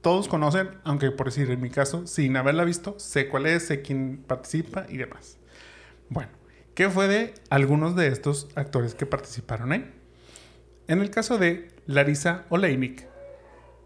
[0.03, 3.83] todos conocen, aunque por decir, en mi caso, sin haberla visto, sé cuál es, sé
[3.83, 5.39] quién participa y demás.
[6.09, 6.46] Bueno.
[6.77, 9.91] ¿Qué fue de algunos de estos actores que participaron ahí?
[10.89, 13.07] En el caso de Larissa Oleinik,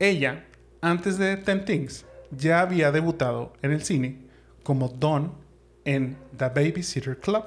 [0.00, 0.44] ella,
[0.80, 4.18] antes de Ten Things, ya había debutado en el cine
[4.64, 5.32] como Dawn
[5.84, 7.44] en The Babysitter Club,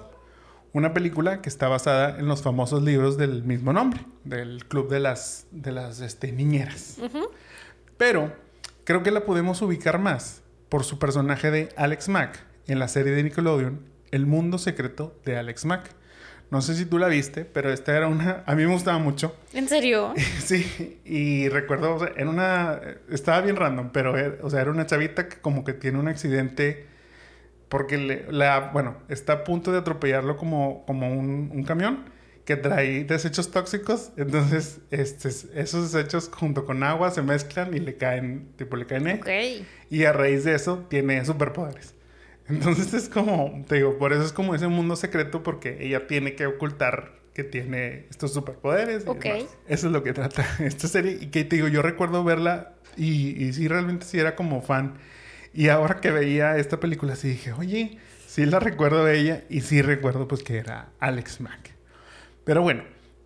[0.71, 5.01] una película que está basada en los famosos libros del mismo nombre, del Club de
[5.01, 6.99] las, de las este, Niñeras.
[7.97, 8.33] Pero
[8.85, 13.11] creo que la podemos ubicar más por su personaje de Alex Mack en la serie
[13.11, 15.89] de Nickelodeon el mundo secreto de Alex Mack.
[16.51, 18.43] No sé si tú la viste, pero esta era una...
[18.45, 19.35] A mí me gustaba mucho.
[19.53, 20.13] ¿En serio?
[20.39, 22.79] sí, y recuerdo, o sea, era una...
[23.09, 26.07] Estaba bien random, pero, era, o sea, era una chavita que como que tiene un
[26.07, 26.85] accidente
[27.69, 28.69] porque le, la...
[28.71, 32.05] Bueno, está a punto de atropellarlo como, como un, camión
[32.45, 34.11] que trae desechos tóxicos.
[34.15, 39.07] Entonces, este, esos desechos junto con agua se mezclan y le caen, tipo, le caen.
[39.07, 39.27] Ok.
[39.89, 41.95] Y a raíz de eso tiene superpoderes.
[42.53, 46.35] Entonces es como, te digo, por eso es como ese mundo secreto porque ella tiene
[46.35, 49.07] que ocultar que tiene estos superpoderes.
[49.07, 49.25] ok.
[49.67, 51.17] Eso es lo que trata esta serie.
[51.19, 54.95] Y que te digo, yo recuerdo verla y, y sí, realmente sí era como fan.
[55.53, 59.61] Y ahora que veía esta película, sí dije, oye, sí la recuerdo de ella y
[59.61, 61.71] sí recuerdo pues que era Alex Mack.
[62.43, 62.83] Pero bueno,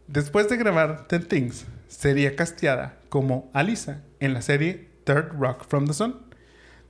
[0.08, 5.88] después de grabar Ten Things, sería casteada como Alisa en la serie Third Rock from
[5.88, 6.27] the Sun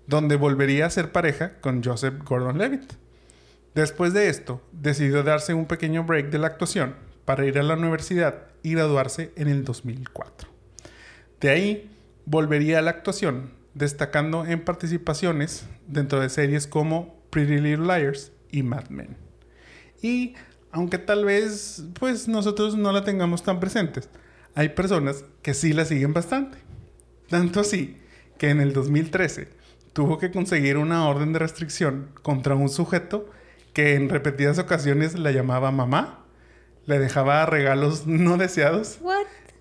[0.07, 2.93] donde volvería a ser pareja con Joseph Gordon-Levitt.
[3.75, 7.75] Después de esto, decidió darse un pequeño break de la actuación para ir a la
[7.75, 10.49] universidad y graduarse en el 2004.
[11.39, 11.91] De ahí,
[12.25, 18.63] volvería a la actuación, destacando en participaciones dentro de series como Pretty Little Liars y
[18.63, 19.15] Mad Men.
[20.01, 20.35] Y
[20.71, 24.09] aunque tal vez pues nosotros no la tengamos tan presentes,
[24.55, 26.57] hay personas que sí la siguen bastante.
[27.29, 27.97] Tanto así
[28.37, 29.56] que en el 2013
[29.97, 33.31] tuvo que conseguir una orden de restricción contra un sujeto
[33.73, 36.23] que en repetidas ocasiones la llamaba mamá,
[36.85, 38.99] le dejaba regalos no deseados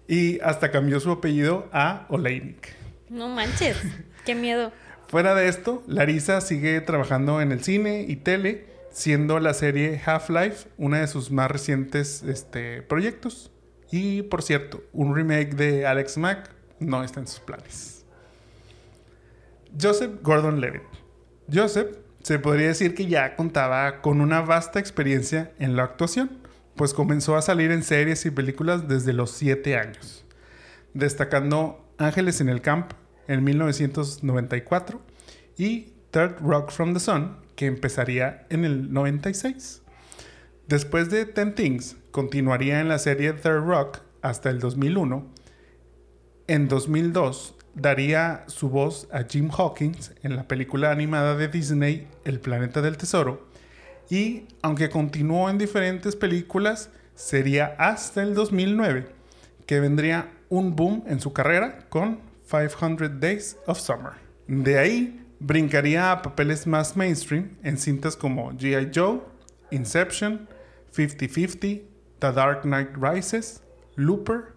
[0.06, 2.68] y hasta cambió su apellido a Oleinik.
[3.08, 3.78] No manches,
[4.26, 4.72] qué miedo.
[5.08, 10.68] Fuera de esto, Larisa sigue trabajando en el cine y tele, siendo la serie Half-Life
[10.76, 13.50] una de sus más recientes este, proyectos.
[13.90, 17.95] Y por cierto, un remake de Alex Mack no está en sus planes.
[19.80, 20.82] Joseph Gordon Levitt.
[21.52, 26.38] Joseph se podría decir que ya contaba con una vasta experiencia en la actuación,
[26.76, 30.24] pues comenzó a salir en series y películas desde los 7 años,
[30.94, 32.92] destacando Ángeles en el Camp
[33.28, 35.00] en 1994
[35.58, 39.82] y Third Rock from the Sun, que empezaría en el 96.
[40.68, 45.26] Después de Ten Things, continuaría en la serie Third Rock hasta el 2001.
[46.48, 52.40] En 2002 daría su voz a Jim Hawkins en la película animada de Disney El
[52.40, 53.46] planeta del tesoro.
[54.08, 59.08] Y aunque continuó en diferentes películas, sería hasta el 2009
[59.66, 64.12] que vendría un boom en su carrera con 500 Days of Summer.
[64.46, 68.90] De ahí brincaría a papeles más mainstream en cintas como G.I.
[68.94, 69.20] Joe,
[69.70, 70.48] Inception,
[70.94, 71.82] 50-50,
[72.20, 73.62] The Dark Knight Rises,
[73.96, 74.54] Looper,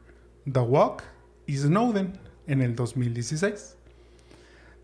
[0.49, 1.03] The Walk
[1.47, 3.77] y Snowden en el 2016.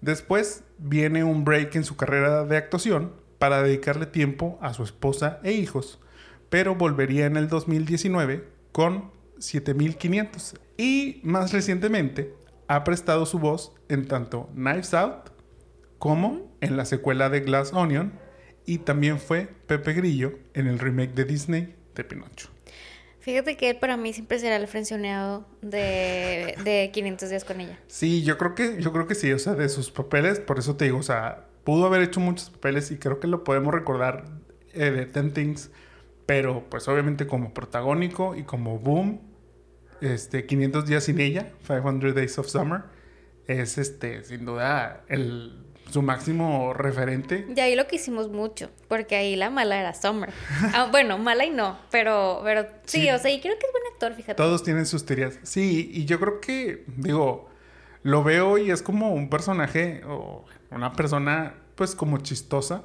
[0.01, 5.39] Después viene un break en su carrera de actuación para dedicarle tiempo a su esposa
[5.43, 5.99] e hijos,
[6.49, 12.33] pero volvería en el 2019 con 7500 y más recientemente
[12.67, 15.31] ha prestado su voz en tanto Knives Out
[15.97, 18.13] como en la secuela de Glass Onion
[18.65, 22.54] y también fue Pepe Grillo en el remake de Disney de Pinocho.
[23.25, 27.79] Fíjate que él para mí siempre será el frencioneado de, de 500 días con ella.
[27.87, 30.75] Sí, yo creo que yo creo que sí, o sea, de sus papeles, por eso
[30.75, 34.25] te digo, o sea, pudo haber hecho muchos papeles y creo que lo podemos recordar
[34.73, 35.71] eh, de Ten Things,
[36.27, 39.21] pero pues obviamente como protagónico y como boom,
[40.01, 42.83] este 500 días sin ella, 500 Days of Summer,
[43.47, 47.47] es este sin duda el su máximo referente.
[47.55, 50.31] Y ahí lo quisimos mucho, porque ahí la mala era Summer.
[50.73, 53.93] Ah, bueno, mala y no, pero, pero sí, o sea, y creo que es buen
[53.93, 54.35] actor, fíjate.
[54.35, 55.39] Todos tienen sus teorías.
[55.43, 57.49] Sí, y yo creo que, digo,
[58.03, 62.83] lo veo y es como un personaje o una persona, pues como chistosa,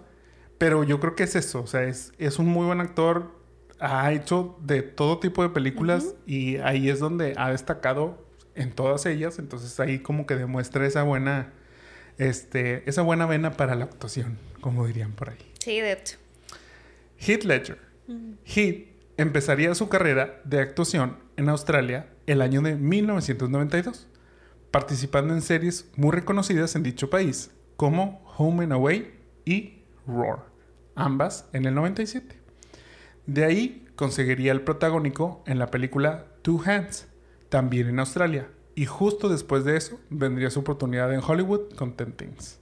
[0.59, 3.41] pero yo creo que es eso, o sea, es, es un muy buen actor,
[3.81, 9.07] ha hecho de todo tipo de películas y ahí es donde ha destacado en todas
[9.07, 11.53] ellas, entonces ahí como que demuestra esa buena
[12.19, 15.53] este, esa buena vena para la actuación, como dirían por ahí.
[15.59, 16.17] Sí, de hecho.
[17.19, 17.79] Heath Ledger.
[18.45, 24.09] Heath empezaría su carrera de actuación en Australia el año de 1992,
[24.71, 30.47] participando en series muy reconocidas en dicho país, como Home and Away y Roar,
[30.95, 32.37] ambas en el 97.
[33.27, 37.07] De ahí conseguiría el protagónico en la película Two Hands,
[37.49, 42.13] también en Australia, y justo después de eso vendría su oportunidad en Hollywood con Ten
[42.13, 42.61] Things.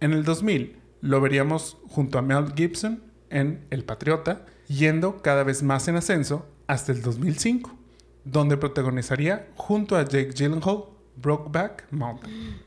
[0.00, 5.62] En el 2000 lo veríamos junto a Mel Gibson en El Patriota, yendo cada vez
[5.62, 7.76] más en ascenso hasta el 2005,
[8.24, 10.84] donde protagonizaría junto a Jake Gyllenhaal
[11.16, 12.60] Brokeback Mountain.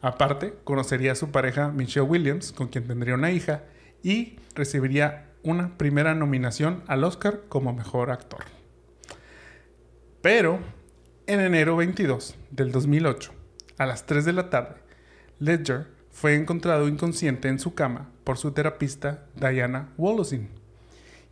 [0.00, 3.64] Aparte, conocería a su pareja Michelle Williams, con quien tendría una hija,
[4.02, 8.44] y recibiría una primera nominación al Oscar como mejor actor.
[10.22, 10.58] Pero
[11.28, 13.32] en enero 22 del 2008,
[13.76, 14.76] a las 3 de la tarde,
[15.38, 20.48] Ledger fue encontrado inconsciente en su cama por su terapista Diana Wolosin,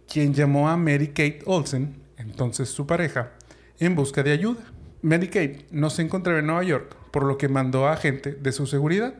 [0.06, 3.32] quien llamó a Mary Kate Olsen, entonces su pareja,
[3.78, 4.60] en busca de ayuda.
[5.00, 8.52] Mary Kate no se encontraba en Nueva York, por lo que mandó a agente de
[8.52, 9.14] su seguridad.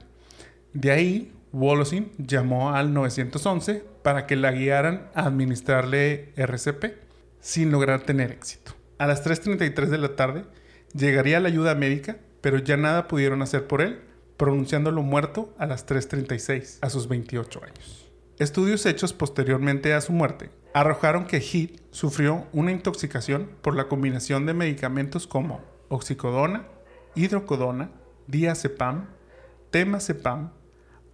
[0.74, 6.84] De ahí, Wolosin llamó al 911 para que la guiaran a administrarle RCP,
[7.40, 8.72] sin lograr tener éxito.
[8.98, 10.44] A las 3.33 de la tarde,
[10.96, 14.00] Llegaría la ayuda médica, pero ya nada pudieron hacer por él,
[14.36, 18.10] pronunciándolo muerto a las 3.36, a sus 28 años.
[18.38, 24.46] Estudios hechos posteriormente a su muerte arrojaron que Heath sufrió una intoxicación por la combinación
[24.46, 26.66] de medicamentos como oxicodona,
[27.14, 27.90] hidrocodona,
[28.26, 29.06] diazepam,
[29.70, 30.52] temazepam,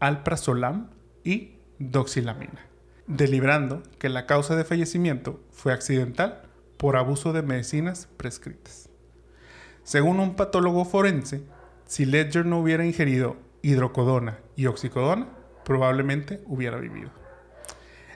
[0.01, 0.91] alprazolam
[1.24, 2.66] y doxilamina,
[3.07, 6.43] deliberando que la causa de fallecimiento fue accidental
[6.76, 8.82] por abuso de medicinas prescritas.
[9.85, 11.43] Según un patólogo forense,
[11.87, 15.28] si Ledger no hubiera ingerido hidrocodona y oxicodona,
[15.64, 17.11] probablemente hubiera vivido.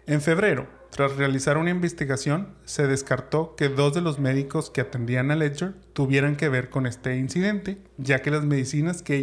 [0.06, 5.30] En febrero, tras realizar una investigación, se descartó que dos de los médicos que atendían
[5.30, 9.16] a Ledger tuvieran que ver con este incidente, ya que las medicinas que,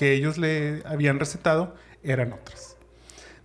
[0.00, 2.76] ellos le habían recetado eran otras.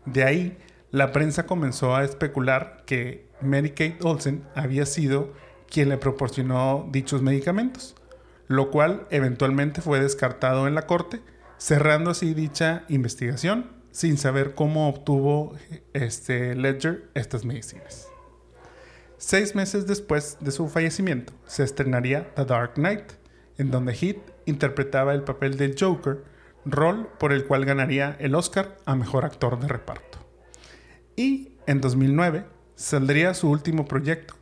[0.05, 0.57] De ahí,
[0.91, 5.33] la prensa comenzó a especular que Mary Kate Olsen había sido
[5.69, 7.95] quien le proporcionó dichos medicamentos,
[8.47, 11.21] lo cual eventualmente fue descartado en la corte,
[11.57, 15.55] cerrando así dicha investigación sin saber cómo obtuvo
[15.93, 18.09] este Ledger estas medicinas.
[19.17, 23.13] Seis meses después de su fallecimiento, se estrenaría The Dark Knight,
[23.57, 26.25] en donde Heath interpretaba el papel del Joker,
[26.65, 30.19] rol por el cual ganaría el Oscar a Mejor Actor de Reparto.
[31.15, 34.33] Y en 2009 saldría su último proyecto,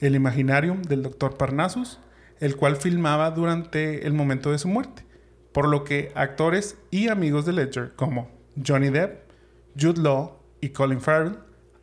[0.00, 1.36] el Imaginarium del Dr.
[1.36, 2.00] Parnassus,
[2.40, 5.04] el cual filmaba durante el momento de su muerte,
[5.52, 8.30] por lo que actores y amigos de Ledger como
[8.64, 9.30] Johnny Depp,
[9.78, 11.38] Jude Law y Colin Farrell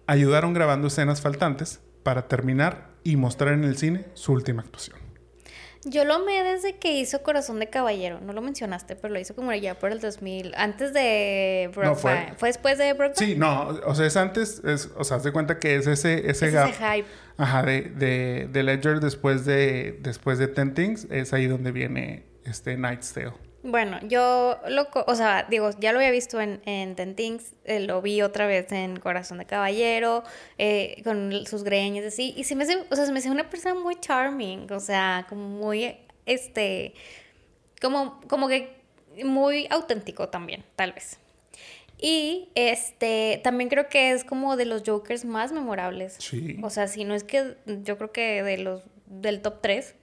[0.07, 5.02] ayudaron grabando escenas faltantes para terminar y mostrar en el cine su última actuación.
[5.86, 8.19] Yo lo amé desde que hizo Corazón de Caballero.
[8.21, 10.53] No lo mencionaste, pero lo hizo como ya por el 2000.
[10.55, 12.29] Antes de Brokeback.
[12.29, 12.49] No, fue...
[12.49, 13.17] después de Brokeback?
[13.17, 13.67] Sí, no.
[13.86, 14.61] O sea, es antes.
[14.95, 17.07] o sea, haz de cuenta que es ese, ese, gap, ese hype.
[17.38, 21.07] Ajá, de, de, de, Ledger después de, después de Ten Things.
[21.09, 23.34] Es ahí donde viene este Night's Tale.
[23.64, 27.80] Bueno, yo lo, o sea, digo, ya lo había visto en, en Ten Things, eh,
[27.80, 30.24] lo vi otra vez en Corazón de Caballero,
[30.57, 33.49] eh, con sus greñas así, y se me hace, o sea, se me hace una
[33.49, 35.95] persona muy charming, o sea, como muy,
[36.26, 36.93] este,
[37.82, 38.76] como, como que
[39.24, 41.18] muy auténtico también, tal vez.
[41.97, 46.18] Y este, también creo que es como de los Jokers más memorables.
[46.20, 46.57] Sí.
[46.61, 49.95] O sea, si no es que yo creo que de los del top 3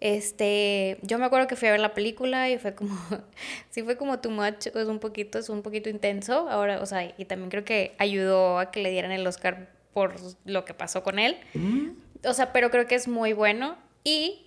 [0.00, 2.96] este, yo me acuerdo que fui a ver la película y fue como,
[3.70, 6.48] sí fue como too much, es un poquito, es un poquito intenso.
[6.48, 10.14] Ahora, o sea, y también creo que ayudó a que le dieran el Oscar por
[10.44, 11.36] lo que pasó con él.
[11.54, 11.88] Mm.
[12.24, 14.46] O sea, pero creo que es muy bueno y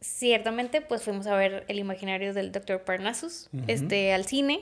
[0.00, 2.84] ciertamente pues fuimos a ver El imaginario del Dr.
[2.84, 4.60] Parnassus, este, al cine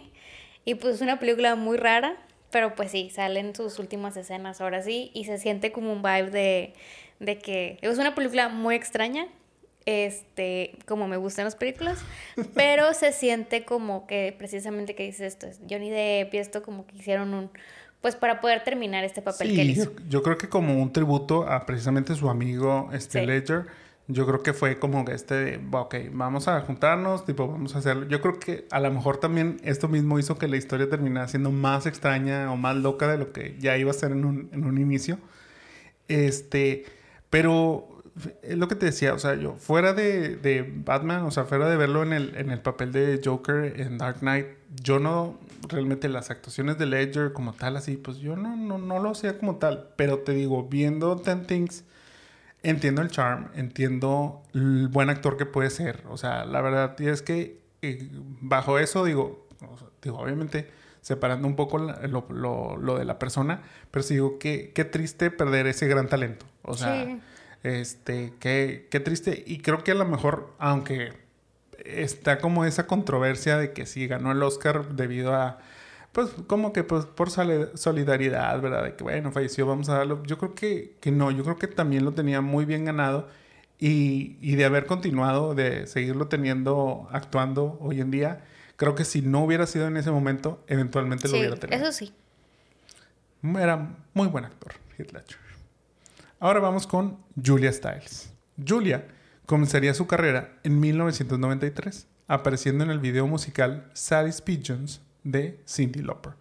[0.65, 2.17] y pues es una película muy rara,
[2.51, 6.31] pero pues sí, salen sus últimas escenas ahora sí y se siente como un vibe
[6.31, 6.73] de,
[7.19, 9.27] de que es una película muy extraña
[9.87, 11.99] este, como me gustan las películas,
[12.55, 16.87] pero se siente como que precisamente que dice esto, es Johnny Depp y esto como
[16.87, 17.51] que hicieron un,
[18.01, 19.93] pues para poder terminar este papel que él hizo.
[20.09, 23.67] Yo, creo que como un tributo a precisamente su amigo este Ledger,
[24.09, 28.07] yo creo que fue como que este, ok, vamos a juntarnos, tipo, vamos a hacerlo.
[28.07, 31.51] Yo creo que a lo mejor también esto mismo hizo que la historia terminara siendo
[31.51, 34.65] más extraña o más loca de lo que ya iba a ser en un, en
[34.65, 35.19] un inicio.
[36.09, 36.85] Este,
[37.31, 37.94] pero
[38.43, 41.69] es lo que te decía, o sea, yo fuera de, de, Batman, o sea, fuera
[41.69, 44.47] de verlo en el, en el papel de Joker en Dark Knight,
[44.83, 45.39] yo no,
[45.69, 49.39] realmente las actuaciones de Ledger como tal, así, pues yo no, no, no lo hacía
[49.39, 51.85] como tal, pero te digo, viendo Ten Things,
[52.63, 57.21] entiendo el charm, entiendo el buen actor que puede ser, o sea, la verdad es
[57.21, 59.49] que eh, bajo eso digo,
[60.03, 63.61] digo, obviamente separando un poco lo, lo, lo, de la persona,
[63.91, 67.19] pero sí digo, qué, qué triste perder ese gran talento, o sea...
[67.65, 69.43] Este, qué, qué triste.
[69.47, 71.13] Y creo que a lo mejor, aunque
[71.85, 75.59] está como esa controversia de que si ganó el Oscar debido a,
[76.13, 78.85] pues como que pues por solidaridad, ¿verdad?
[78.85, 80.23] De que bueno, falleció, vamos a darlo.
[80.25, 83.29] Yo creo que, que no, yo creo que también lo tenía muy bien ganado
[83.79, 88.45] y, y, de haber continuado, de seguirlo teniendo, actuando hoy en día,
[88.77, 91.83] creo que si no hubiera sido en ese momento, eventualmente lo hubiera tenido.
[91.83, 92.15] Eso sí.
[93.43, 95.44] Era muy buen actor, Heath Ledger.
[96.41, 98.33] Ahora vamos con Julia Stiles.
[98.67, 99.07] Julia
[99.47, 106.33] comenzaría su carrera en 1993, apareciendo en el video musical Sally's Pigeons de Cindy Lauper,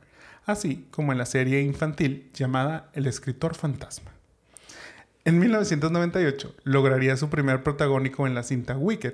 [0.46, 4.12] así como en la serie infantil llamada El escritor fantasma.
[5.26, 9.14] En 1998 lograría su primer protagónico en la cinta Wicked,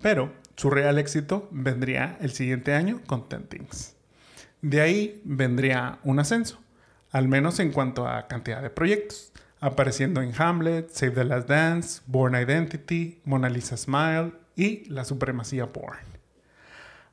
[0.00, 3.96] pero su real éxito vendría el siguiente año con Ten Things.
[4.62, 6.60] De ahí vendría un ascenso,
[7.10, 9.32] al menos en cuanto a cantidad de proyectos
[9.62, 15.66] apareciendo en Hamlet, Save the Last Dance, Born Identity, Mona Lisa Smile y La Supremacía
[15.66, 16.00] Born.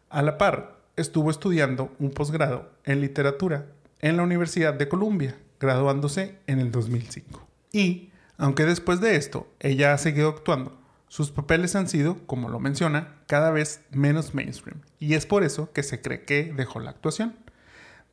[0.10, 3.68] A la par, estuvo estudiando un posgrado en literatura
[4.00, 7.48] en la Universidad de Columbia, graduándose en el 2005.
[7.72, 10.76] Y, aunque después de esto ella ha seguido actuando,
[11.08, 15.72] sus papeles han sido, como lo menciona, cada vez menos mainstream, y es por eso
[15.72, 17.36] que se cree que dejó la actuación.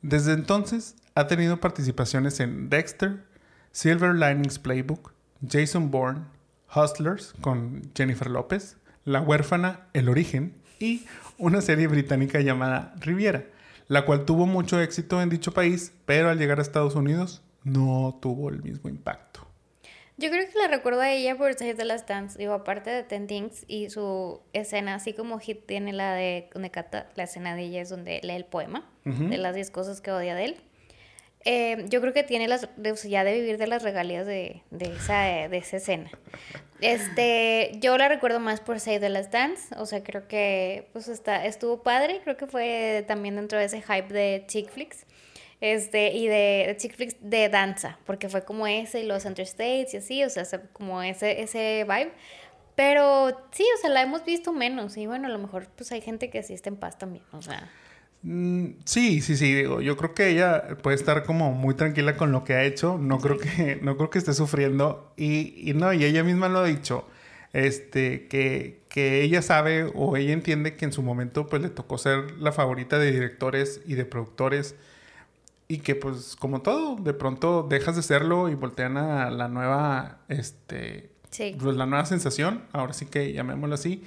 [0.03, 3.25] Desde entonces ha tenido participaciones en Dexter,
[3.77, 5.13] Silver Linings Playbook,
[5.47, 6.25] Jason Bourne,
[6.75, 8.75] Hustlers con Jennifer López,
[9.05, 11.05] La huérfana El origen y
[11.37, 13.45] una serie británica llamada Riviera,
[13.87, 18.17] la cual tuvo mucho éxito en dicho país, pero al llegar a Estados Unidos no
[18.19, 19.47] tuvo el mismo impacto.
[20.17, 23.03] Yo creo que la recuerdo a ella por ser de las Dance, digo, aparte de
[23.03, 26.71] Ten Things y su escena, así como Hit tiene la de, donde
[27.13, 30.33] la escena de ella es donde lee el poema, de las 10 cosas que odia
[30.33, 30.61] de él.
[31.45, 32.67] Eh, yo creo que tiene las,
[33.03, 36.11] ya de vivir de las regalías de, de, esa, de esa escena.
[36.79, 41.07] Este, yo la recuerdo más por Save the Last Dance, o sea, creo que pues
[41.07, 45.07] está, estuvo padre, creo que fue también dentro de ese hype de chick flicks.
[45.59, 49.43] Este, y de, de chick flicks de danza, porque fue como ese y los Center
[49.43, 52.11] States y así, o sea, como ese, ese vibe.
[52.75, 56.01] Pero sí, o sea, la hemos visto menos y bueno, a lo mejor pues hay
[56.01, 57.71] gente que sí está en paz también, o sea.
[58.23, 62.31] Mm, sí, sí, sí, digo, yo creo que ella puede estar como muy tranquila con
[62.31, 65.13] lo que ha hecho, no creo que, no creo que esté sufriendo.
[65.17, 67.05] Y, y no, y ella misma lo ha dicho,
[67.53, 71.97] este, que, que ella sabe o ella entiende que en su momento pues le tocó
[71.97, 74.75] ser la favorita de directores y de productores.
[75.69, 80.19] Y que pues como todo, de pronto dejas de serlo y voltean a la nueva,
[80.29, 81.11] este,
[81.59, 84.03] pues la nueva sensación, ahora sí que llamémoslo así.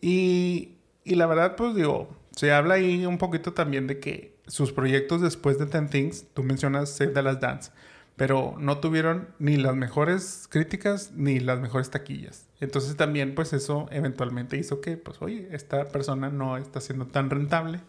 [0.00, 4.72] Y, y la verdad pues digo, se habla ahí un poquito también de que sus
[4.72, 7.70] proyectos después de Ten Things, tú mencionas Save the Last Dance,
[8.16, 12.46] pero no tuvieron ni las mejores críticas ni las mejores taquillas.
[12.60, 17.30] Entonces también pues eso eventualmente hizo que pues oye, esta persona no está siendo tan
[17.30, 17.80] rentable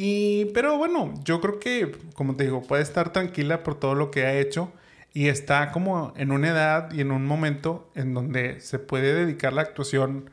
[0.00, 4.10] y, pero bueno, yo creo que, como te digo, puede estar tranquila por todo lo
[4.12, 4.72] que ha hecho
[5.12, 9.52] y está como en una edad y en un momento en donde se puede dedicar
[9.52, 10.30] la actuación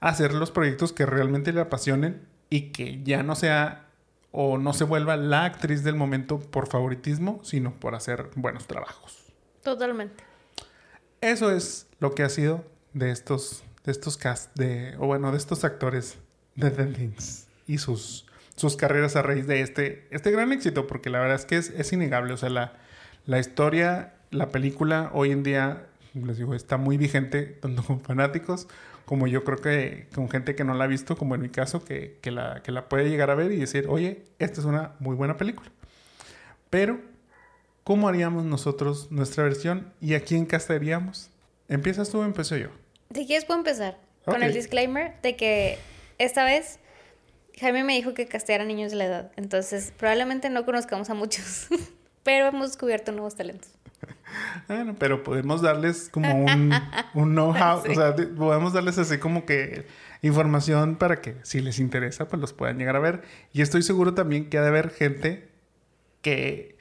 [0.00, 3.86] a hacer los proyectos que realmente le apasionen y que ya no sea
[4.30, 9.24] o no se vuelva la actriz del momento por favoritismo, sino por hacer buenos trabajos.
[9.62, 10.24] Totalmente.
[11.20, 15.38] Eso es lo que ha sido de estos, de estos cast, de, o bueno, de
[15.38, 16.18] estos actores
[16.56, 18.26] de The Things y sus
[18.56, 21.92] sus carreras a raíz de este, este gran éxito, porque la verdad es que es,
[21.92, 22.32] innegable.
[22.32, 22.74] O sea, la,
[23.26, 28.68] la historia, la película hoy en día, les digo, está muy vigente, tanto con fanáticos
[29.04, 31.84] como yo creo que con gente que no la ha visto, como en mi caso,
[31.84, 35.14] que, la, que la puede llegar a ver y decir, oye, esta es una muy
[35.14, 35.70] buena película.
[36.70, 37.00] Pero,
[37.84, 41.30] ¿cómo haríamos nosotros nuestra versión y a quién castaríamos?
[41.68, 42.68] ¿Empiezas tú o empiezo yo?
[43.14, 45.78] Si quieres, puedo empezar con el disclaimer de que
[46.18, 46.78] esta vez
[47.60, 51.68] Jaime me dijo que casteara niños de la edad, entonces probablemente no conozcamos a muchos,
[52.22, 53.73] pero hemos descubierto nuevos talentos.
[54.68, 56.72] Bueno, pero podemos darles como un,
[57.14, 59.86] un know-how, o sea, podemos darles así como que
[60.22, 63.22] información para que si les interesa, pues los puedan llegar a ver.
[63.52, 65.50] Y estoy seguro también que ha de haber gente
[66.22, 66.74] que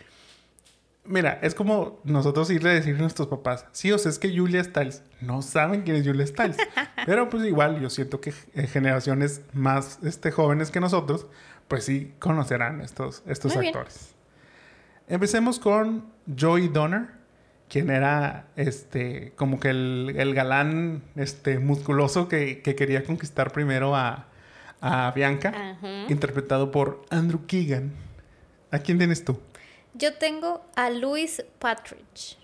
[1.05, 4.35] Mira, es como nosotros irle a decir a nuestros papás, sí, o sea, es que
[4.35, 6.55] Julia Stiles, no saben quién es Julia Stiles.
[7.05, 11.27] Pero pues igual, yo siento que generaciones más este, jóvenes que nosotros,
[11.67, 14.15] pues sí conocerán estos, estos actores.
[15.09, 16.05] Empecemos con
[16.39, 17.09] Joey Donner,
[17.73, 24.27] quien era este, como que el, galán este, musculoso que, quería conquistar primero a,
[25.15, 27.93] Bianca, interpretado por Andrew Keegan.
[28.69, 29.39] ¿A quién tienes tú?
[29.95, 32.37] Yo tengo a Louis Patridge.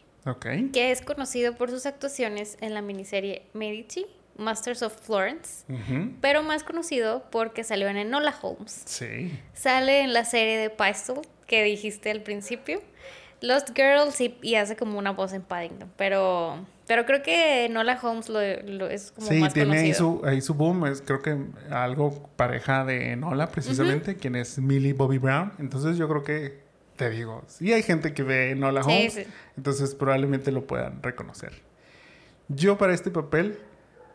[0.73, 5.65] Que es conocido por sus actuaciones en la miniserie Medici, Masters of Florence,
[6.21, 8.81] pero más conocido porque salió en Enola Holmes.
[8.85, 9.37] Sí.
[9.53, 12.81] Sale en la serie de Pistol que dijiste al principio.
[13.41, 18.29] Lost Girls y, hace como una voz en Paddington, pero pero creo que Enola Holmes
[18.29, 21.37] lo, es como sí, tiene ahí su, ahí su boom, es creo que
[21.69, 26.59] algo pareja de Enola precisamente, quien es Millie Bobby Brown, entonces yo creo que
[26.95, 29.25] te digo, sí hay gente que ve Nola Holmes,
[29.55, 31.53] entonces probablemente lo puedan reconocer.
[32.49, 33.59] Yo para este papel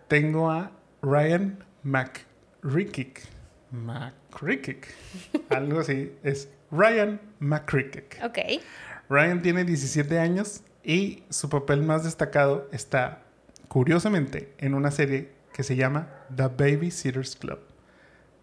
[0.08, 0.72] tengo a
[1.02, 3.22] Ryan McRickick.
[3.70, 4.88] McRickick.
[5.50, 6.12] Algo así.
[6.22, 8.20] Es Ryan McRickick.
[8.24, 8.38] Ok.
[9.08, 13.22] Ryan tiene 17 años y su papel más destacado está,
[13.68, 17.60] curiosamente, en una serie que se llama The Babysitters Club.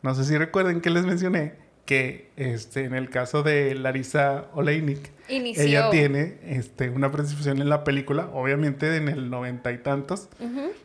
[0.02, 1.56] No sé si recuerden que les mencioné
[1.86, 7.84] que este, en el caso de Larisa Oleinik, ella tiene este, una participación en la
[7.84, 10.30] película, obviamente en el noventa y tantos,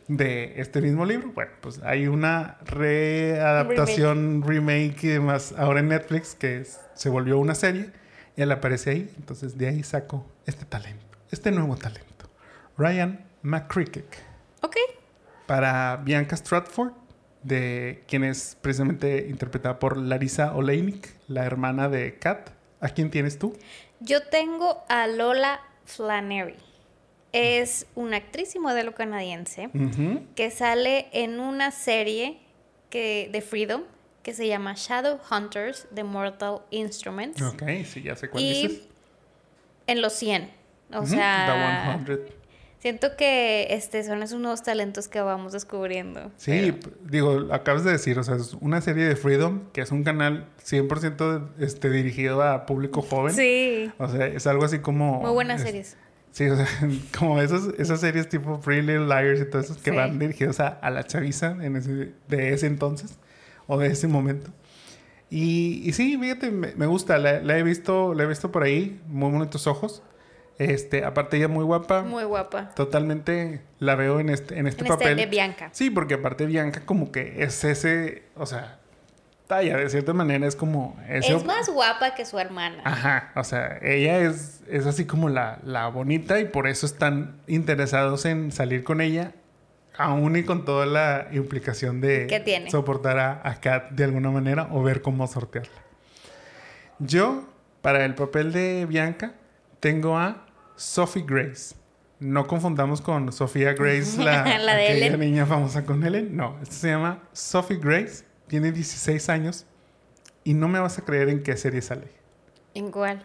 [0.07, 1.31] de este mismo libro.
[1.33, 5.03] Bueno, pues hay una readaptación, remake.
[5.03, 7.91] y demás ahora en Netflix que se volvió una serie
[8.37, 9.13] y él aparece ahí.
[9.17, 12.29] Entonces de ahí saco este talento, este nuevo talento.
[12.77, 14.15] Ryan McCricket.
[14.61, 14.77] Ok.
[15.45, 16.93] Para Bianca Stratford
[17.43, 22.51] de quien es precisamente interpretada por Larisa Oleinik, la hermana de Kat.
[22.79, 23.57] ¿A quién tienes tú?
[23.99, 26.57] Yo tengo a Lola Flannery.
[27.31, 29.69] Es una actriz y modelo canadiense
[30.35, 32.39] que sale en una serie
[32.89, 33.83] que, de Freedom
[34.27, 37.41] que se llama Shadow Hunters de Mortal Instruments.
[37.41, 38.81] Ok, sí, ya sé cuál y dices.
[39.87, 40.51] En los 100.
[40.93, 42.27] O sea, The 100.
[42.79, 46.29] siento que este son esos nuevos talentos que vamos descubriendo.
[46.35, 49.93] Sí, pero- digo, acabas de decir, o sea, es una serie de Freedom, que es
[49.93, 53.33] un canal 100% este, dirigido a público joven.
[53.33, 55.21] Sí, O sea, es algo así como...
[55.21, 55.97] muy buenas es- series.
[56.31, 56.67] Sí, o sea,
[57.17, 59.95] como esas, esas series tipo Pretty Little Liars y todas esas que Sí.
[59.95, 63.17] van dirigidos a, a la chaviza en ese, de ese entonces
[63.75, 64.49] o de ese momento.
[65.29, 68.63] Y, y sí, fíjate, me, me gusta, la, la he visto, la he visto por
[68.63, 70.01] ahí, muy bonitos ojos.
[70.57, 72.69] Este, aparte ella muy guapa, Muy guapa.
[72.73, 75.17] totalmente la veo en este, en este En este papel.
[75.17, 75.69] de Bianca.
[75.71, 78.79] Sí, porque aparte Bianca como que es ese, o sea,
[79.47, 82.81] vaya, de cierta manera es como ese Es más guapa que su hermana.
[82.85, 87.35] Ajá, o sea, ella es, es así como la, la bonita y por eso están
[87.45, 89.33] interesados en salir con ella,
[89.97, 94.83] aún y con toda la implicación de soportar a, a Kat de alguna manera o
[94.83, 95.71] ver cómo sortearla.
[96.99, 97.47] Yo,
[97.81, 99.33] para el papel de Bianca,
[99.79, 100.45] tengo a
[100.75, 101.75] Sophie Grace.
[102.19, 105.19] No confundamos con Sofía Grace, la, La de aquella Ellen.
[105.19, 106.35] niña famosa con Ellen.
[106.35, 109.65] No, esta se llama Sophie Grace, tiene 16 años
[110.43, 112.07] y no me vas a creer en qué serie sale
[112.73, 113.21] Igual.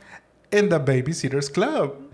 [0.50, 2.10] en The Babysitters Club.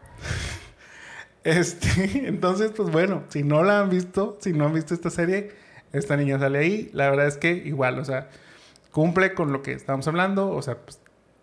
[1.45, 1.89] Este,
[2.29, 5.53] entonces, pues bueno, si no la han visto, si no han visto esta serie,
[5.93, 6.91] esta niña sale ahí.
[6.93, 8.29] La verdad es que igual, o sea,
[8.93, 11.01] cumple con lo que estábamos hablando, o sea, pues,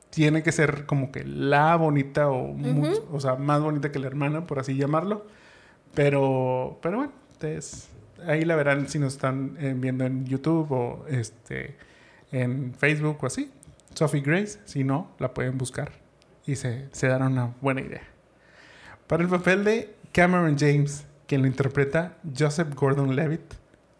[0.09, 4.07] tiene que ser como que la bonita o, mu- o sea, más bonita que la
[4.07, 5.25] hermana, por así llamarlo.
[5.93, 7.89] Pero, pero bueno, ustedes
[8.27, 11.75] ahí la verán si nos están eh, viendo en YouTube o este
[12.31, 13.51] en Facebook o así.
[13.93, 15.91] Sophie Grace, si no, la pueden buscar
[16.45, 18.01] y se, se darán una buena idea.
[19.07, 23.53] Para el papel de Cameron James, quien lo interpreta Joseph Gordon-Levitt,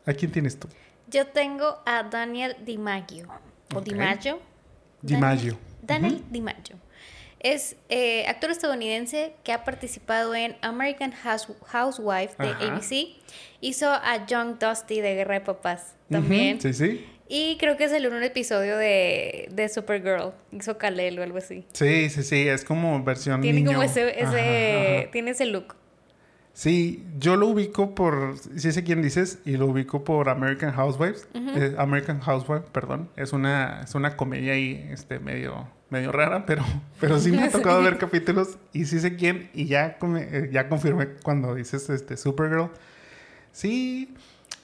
[0.06, 0.68] ¿a quién tienes tú?
[1.08, 3.28] Yo tengo a Daniel DiMaggio.
[3.76, 3.82] O.
[3.82, 4.40] DiMaggio.
[5.02, 5.58] DiMaggio.
[5.82, 6.78] Daniel DiMaggio.
[7.40, 12.66] Es eh, actor estadounidense que ha participado en American House- Housewife de Ajá.
[12.76, 13.16] ABC.
[13.62, 16.60] Hizo a Young Dusty de Guerra de Papás también.
[16.60, 17.06] Sí, sí.
[17.28, 20.32] Y creo que salió en un episodio de, de Supergirl.
[20.52, 21.66] Hizo Kalel o algo así.
[21.74, 23.72] Sí, sí, sí, es como versión Tiene niño.
[23.72, 25.12] como ese, ese Ajá, ajá.
[25.12, 25.76] tiene ese look.
[26.54, 31.28] Sí, yo lo ubico por, sí sé quién dices, y lo ubico por American Housewives.
[31.34, 33.10] Eh, American Housewife, perdón.
[33.18, 36.64] Es una, es una comedia ahí, este, medio, medio rara, pero,
[37.02, 39.50] pero sí me ha tocado ver capítulos y sí sé quién.
[39.54, 42.70] Y ya, eh, ya confirmé cuando dices este Supergirl.
[43.52, 44.14] Sí,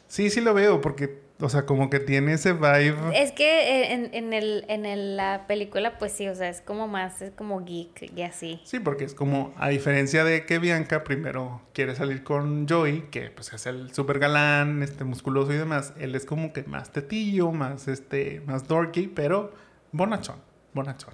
[0.07, 1.09] sí, sí lo veo, porque,
[1.41, 2.95] o sea, como que tiene ese vibe.
[3.13, 6.61] Es que eh, en, en, el, en el- la película, pues sí, o sea, es
[6.61, 8.61] como más, es como geek y así.
[8.63, 13.29] Sí, porque es como, a diferencia de que Bianca primero quiere salir con Joey, que
[13.31, 17.51] pues es el super galán, este musculoso y demás, él es como que más tetillo,
[17.51, 19.51] más este, más dorky, pero
[19.91, 20.37] bonachón,
[20.73, 21.13] bonachón.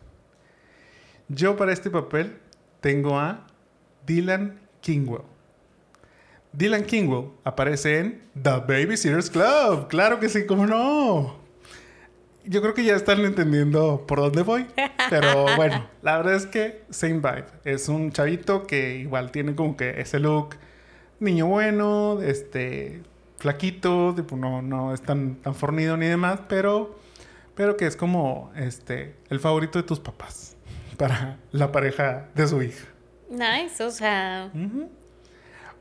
[1.29, 2.37] Yo para este papel
[2.81, 3.47] tengo a
[4.05, 5.23] Dylan Kingwell.
[6.53, 9.87] Dylan Kingwell aparece en The Babysitters Club.
[9.89, 11.35] Claro que sí, cómo no.
[12.45, 14.65] Yo creo que ya están entendiendo por dónde voy.
[15.09, 17.45] Pero bueno, la verdad es que same vibe.
[17.65, 20.55] Es un chavito que igual tiene como que ese look
[21.19, 23.01] niño bueno, este
[23.37, 26.99] flaquito, tipo no, no es tan, tan fornido ni demás, pero,
[27.55, 30.55] pero que es como este el favorito de tus papás
[30.97, 32.85] para la pareja de su hija.
[33.29, 34.51] Nice, o sea.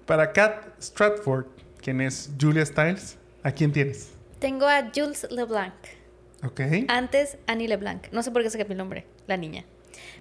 [0.07, 1.47] Para Kat Stratford,
[1.83, 4.13] quien es Julia Stiles, ¿a quién tienes?
[4.39, 5.73] tengo a Jules LeBlanc.
[6.45, 6.61] Ok.
[6.89, 8.09] Antes, Annie LeBlanc.
[8.13, 9.65] No sé por qué se cambió el nombre, la niña.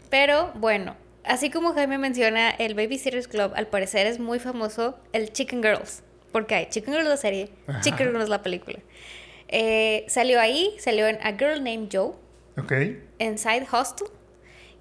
[0.10, 5.34] Pero bueno, así como Jaime menciona, el Babysitters Club al parecer es muy famoso el
[5.34, 6.02] Chicken Girls.
[6.32, 7.82] Porque hay Chicken Girls la serie, Ajá.
[7.82, 8.80] Chicken Girls la película.
[9.50, 12.14] Eh, salió ahí, salió en A Girl Named Joe,
[12.58, 12.72] Ok.
[13.20, 14.08] en Side Hostel.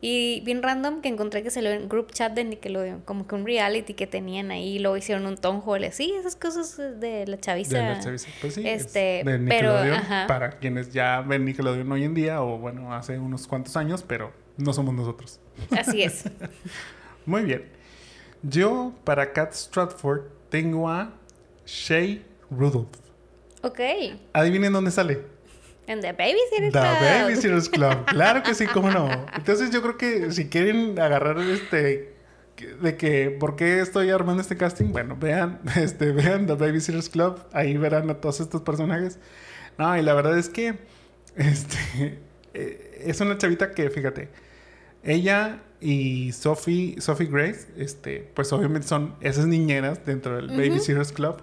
[0.07, 3.47] Y bien random que encontré que salió en Group Chat de Nickelodeon, como que un
[3.47, 7.79] reality que tenían ahí, luego hicieron un Tom Hall, así, esas cosas de la chaviza.
[7.79, 8.29] De la chaviza.
[8.43, 9.95] Pues sí, es este, de pero, Nickelodeon.
[9.95, 10.27] ajá.
[10.27, 14.31] Para quienes ya ven Nickelodeon hoy en día, o bueno, hace unos cuantos años, pero
[14.59, 15.41] no somos nosotros.
[15.71, 16.25] Así es.
[17.25, 17.65] Muy bien.
[18.43, 21.15] Yo, para Kat Stratford, tengo a
[21.65, 22.95] Shay Rudolph.
[23.63, 23.81] Ok.
[24.35, 25.34] Adivinen dónde sale.
[25.87, 27.01] En The Babysitters The Club.
[27.01, 28.05] Babysitters Club.
[28.07, 29.27] Claro que sí, cómo no.
[29.35, 32.15] Entonces yo creo que si quieren agarrar este
[32.81, 37.41] de que por qué estoy armando este casting, bueno, vean, este, vean The Babysitters Club,
[37.53, 39.19] ahí verán a todos estos personajes.
[39.77, 40.79] No, y la verdad es que
[41.37, 42.19] este
[42.55, 44.29] eh, es una chavita que, fíjate,
[45.03, 50.57] ella y Sophie, Sophie Grace, este, pues obviamente son esas niñeras dentro del Ujú.
[50.57, 51.43] Babysitters Club.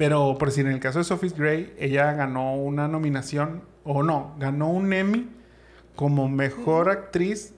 [0.00, 4.34] Pero, por decir, en el caso de Sophie Gray, ella ganó una nominación, o no,
[4.38, 5.28] ganó un Emmy
[5.94, 7.52] como mejor actriz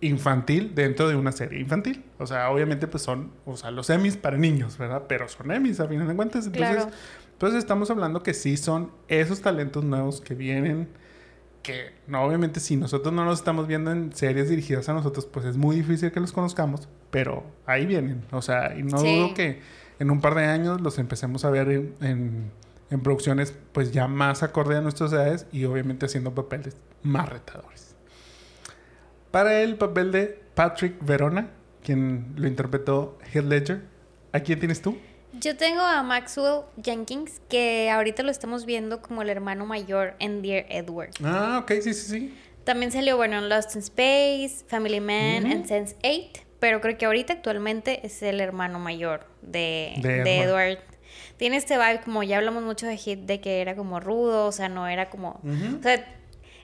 [0.00, 2.04] infantil dentro de una serie infantil.
[2.18, 5.04] O sea, obviamente pues son, o sea, los Emmys para niños, ¿verdad?
[5.08, 6.46] Pero son Emmys a final de cuentas.
[6.46, 6.88] Entonces,
[7.30, 10.88] entonces estamos hablando que sí son esos talentos nuevos que vienen,
[11.62, 15.46] que no, obviamente si nosotros no los estamos viendo en series dirigidas a nosotros, pues
[15.46, 18.24] es muy difícil que los conozcamos, pero ahí vienen.
[18.32, 21.68] O sea, y no dudo que en un par de años los empecemos a ver
[21.68, 22.50] en,
[22.90, 27.94] en producciones pues ya más acorde a nuestras edades y obviamente haciendo papeles más retadores.
[29.30, 31.50] Para el papel de Patrick Verona,
[31.82, 33.82] quien lo interpretó Heath Ledger,
[34.32, 34.96] ¿a quién tienes tú?
[35.40, 40.42] Yo tengo a Maxwell Jenkins, que ahorita lo estamos viendo como el hermano mayor en
[40.42, 41.10] Dear Edward.
[41.24, 42.34] Ah, ok, sí, sí, sí.
[42.62, 47.04] También salió, bueno, en Lost in Space, Family Man, and Sense 8, pero creo que
[47.04, 50.78] ahorita actualmente es el hermano mayor de, Edward.
[51.36, 54.52] Tiene este vibe, como ya hablamos mucho de Hit, de que era como rudo, o
[54.52, 55.42] sea, no era como...
[55.44, 56.06] O sea,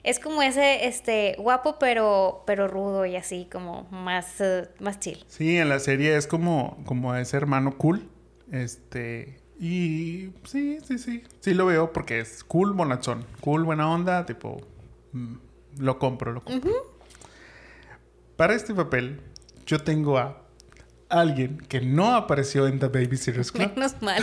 [0.01, 5.23] es como ese, este, guapo pero, pero rudo y así, como más, eh, más chill.
[5.27, 8.09] Sí, en la serie es como, como ese hermano cool,
[8.51, 14.25] este, y sí, sí, sí, sí lo veo porque es cool, bonachón, cool, buena onda,
[14.25, 14.61] tipo,
[15.11, 15.35] mm,
[15.77, 16.71] lo compro, lo compro.
[18.35, 19.21] Para este papel,
[19.71, 20.37] yo tengo a
[21.07, 23.71] alguien que no apareció en The Babysitter's Club.
[23.75, 24.21] Menos mal.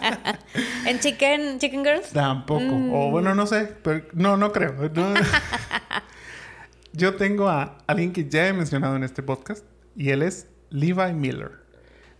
[0.86, 2.10] ¿En Chicken, Chicken Girls?
[2.10, 2.64] Tampoco.
[2.64, 3.10] O mm.
[3.10, 3.70] bueno, no sé.
[3.82, 4.90] Pero no, no creo.
[6.94, 9.62] Yo tengo a alguien que ya he mencionado en este podcast
[9.94, 11.60] y él es Levi Miller.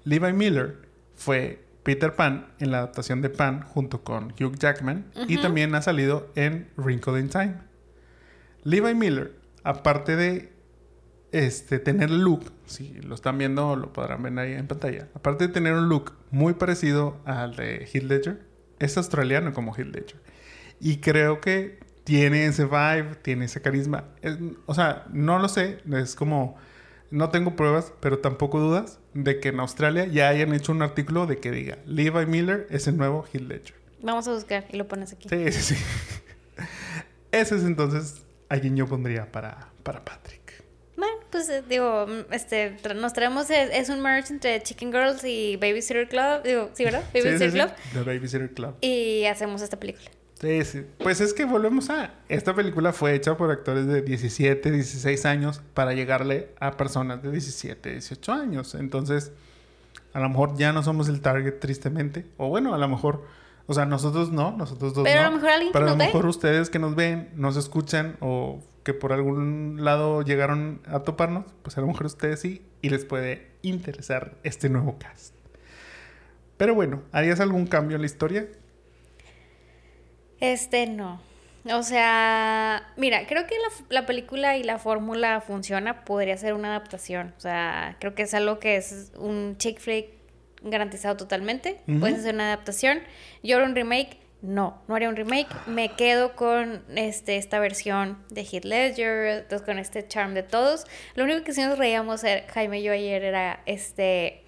[0.05, 0.77] Levi Miller
[1.15, 5.81] fue Peter Pan en la adaptación de Pan junto con Hugh Jackman y también ha
[5.81, 7.55] salido en Wrinkle in Time.
[8.63, 9.33] Levi Miller,
[9.65, 10.52] aparte de
[11.33, 15.09] este, tener look, si lo están viendo, lo podrán ver ahí en pantalla.
[15.15, 18.43] Aparte de tener un look muy parecido al de Heath Ledger,
[18.79, 20.21] es australiano como Heath Ledger.
[20.79, 24.05] Y creo que tiene ese vibe, tiene ese carisma.
[24.67, 26.57] o sea, no lo sé, es como,
[27.11, 31.27] no tengo pruebas, pero tampoco dudas de que en Australia ya hayan hecho un artículo
[31.27, 33.75] de que diga, Levi Miller es el nuevo Heath Ledger.
[34.03, 35.29] Vamos a buscar y lo pones aquí.
[35.29, 35.85] Sí, sí, sí.
[37.33, 40.42] Ese es entonces a quien yo pondría para, para Patrick.
[41.33, 46.07] Pues eh, digo, mm, este, nos traemos, es, un merch entre Chicken Girls y Babysitter
[46.07, 47.03] Club, digo, ¿sí, verdad?
[47.15, 47.71] Babysitter Club.
[47.95, 48.75] The Babysitter Club.
[48.83, 50.11] Y hacemos esta película.
[50.39, 50.83] Sí, sí.
[50.99, 52.13] Pues es que volvemos a...
[52.29, 57.31] Esta película fue hecha por actores de 17, 16 años para llegarle a personas de
[57.31, 58.75] 17, 18 años.
[58.75, 59.33] Entonces,
[60.13, 62.27] a lo mejor ya no somos el target, tristemente.
[62.37, 63.25] O bueno, a lo mejor...
[63.73, 65.27] O sea, nosotros no, nosotros dos Pero no.
[65.27, 68.63] a lo mejor alguien Pero a lo mejor ustedes que nos ven, nos escuchan o
[68.85, 73.07] que por algún lado llegaron a toparnos, pues a lo mejor ustedes sí y les
[73.07, 75.35] puede interesar este nuevo cast.
[76.59, 78.47] Pero bueno, ¿harías algún cambio en la historia?
[80.39, 81.19] Este no.
[81.73, 83.55] O sea, mira, creo que
[83.89, 87.33] la, película y la fórmula funciona, podría ser una adaptación.
[87.39, 90.22] O sea, creo que es algo que es un chick flick
[90.63, 91.81] garantizado totalmente.
[92.01, 93.01] Puedes hacer una adaptación.
[93.43, 95.49] Yo un remake, no, no haría un remake.
[95.67, 100.87] Me quedo con este, esta versión de Heath Ledger, con este charm de todos.
[101.15, 104.43] Lo único que sí nos reíamos, eh, Jaime y yo ayer, era este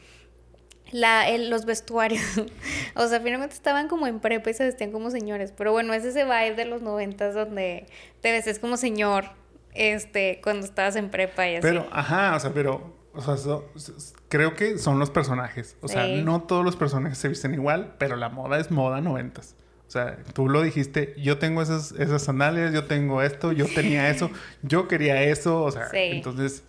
[0.90, 2.22] la, los vestuarios.
[2.94, 5.52] o sea, finalmente estaban como en prepa y se vestían como señores.
[5.56, 7.86] Pero bueno, es ese vibe de los noventas donde
[8.20, 9.30] te vestes como señor
[9.74, 11.62] este, cuando estabas en prepa y así.
[11.62, 13.58] Pero, ajá, o sea, pero o sea,
[14.28, 15.76] creo que son los personajes.
[15.80, 19.56] O sea, no todos los personajes se visten igual, pero la moda es moda noventas.
[19.86, 24.10] O sea, tú lo dijiste, yo tengo esas, esas sandalias, yo tengo esto, yo tenía
[24.10, 24.30] eso,
[24.62, 26.64] yo quería eso, o sea, entonces,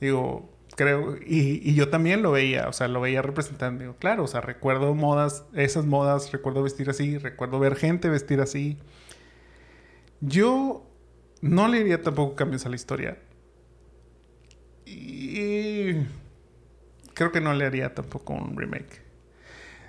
[0.00, 4.24] digo, creo, y, y, yo también lo veía, o sea, lo veía representando, digo, claro,
[4.24, 8.78] o sea, recuerdo modas, esas modas, recuerdo vestir así, recuerdo ver gente vestir así.
[10.20, 10.86] Yo
[11.42, 13.18] no le diría tampoco cambios a la historia.
[14.86, 15.38] Y
[17.14, 19.02] creo que no le haría tampoco un remake.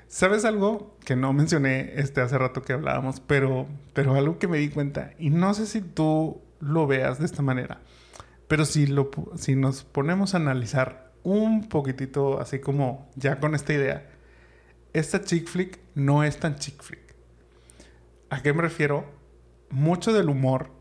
[0.08, 4.58] ¿Sabes algo que no mencioné este hace rato que hablábamos, pero, pero algo que me
[4.58, 7.82] di cuenta, y no sé si tú lo veas de esta manera,
[8.48, 13.74] pero si, lo, si nos ponemos a analizar un poquitito así como ya con esta
[13.74, 14.10] idea,
[14.94, 17.16] esta chick flick no es tan chick flick.
[18.30, 19.06] ¿A qué me refiero?
[19.70, 20.72] Mucho del humor,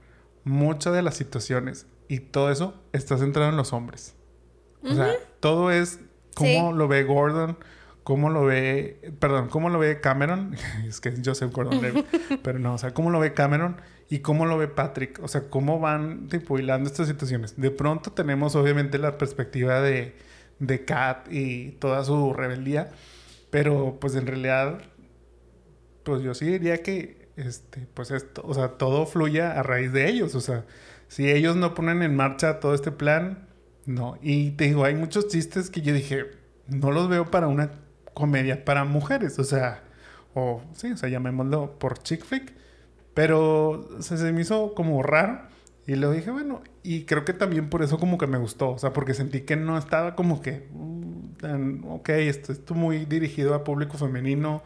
[0.44, 4.15] muchas de las situaciones y todo eso está centrado en los hombres.
[4.82, 6.00] O sea, todo es
[6.34, 7.58] cómo lo ve Gordon,
[8.04, 10.56] cómo lo ve, perdón, cómo lo ve Cameron,
[10.86, 11.80] es que yo sé Gordon
[12.42, 15.48] pero no, o sea, cómo lo ve Cameron y cómo lo ve Patrick, o sea,
[15.50, 17.60] cómo van tipo hilando estas situaciones.
[17.60, 20.14] De pronto tenemos obviamente la perspectiva de,
[20.60, 22.90] de Kat y toda su rebeldía,
[23.50, 24.80] pero pues en realidad
[26.06, 30.08] pues yo sí diría que, este, pues esto, o sea, todo fluya a raíz de
[30.08, 30.36] ellos.
[30.36, 30.64] O sea,
[31.08, 33.45] si ellos no ponen en marcha todo este plan,
[33.86, 34.18] no.
[34.20, 36.26] Y te digo, hay muchos chistes que yo dije,
[36.68, 37.70] no los veo para una
[38.14, 39.38] comedia para mujeres.
[39.38, 39.82] O sea,
[40.34, 42.52] o sí, o sea, llamémoslo por chick flick.
[43.14, 45.40] Pero se, me hizo como raro.
[45.86, 48.78] Y luego dije, bueno, y creo que también por eso como que me gustó, o
[48.78, 50.66] sea, porque sentí que no estaba como que,
[51.40, 54.64] tan, ok, esto es muy dirigido a público femenino,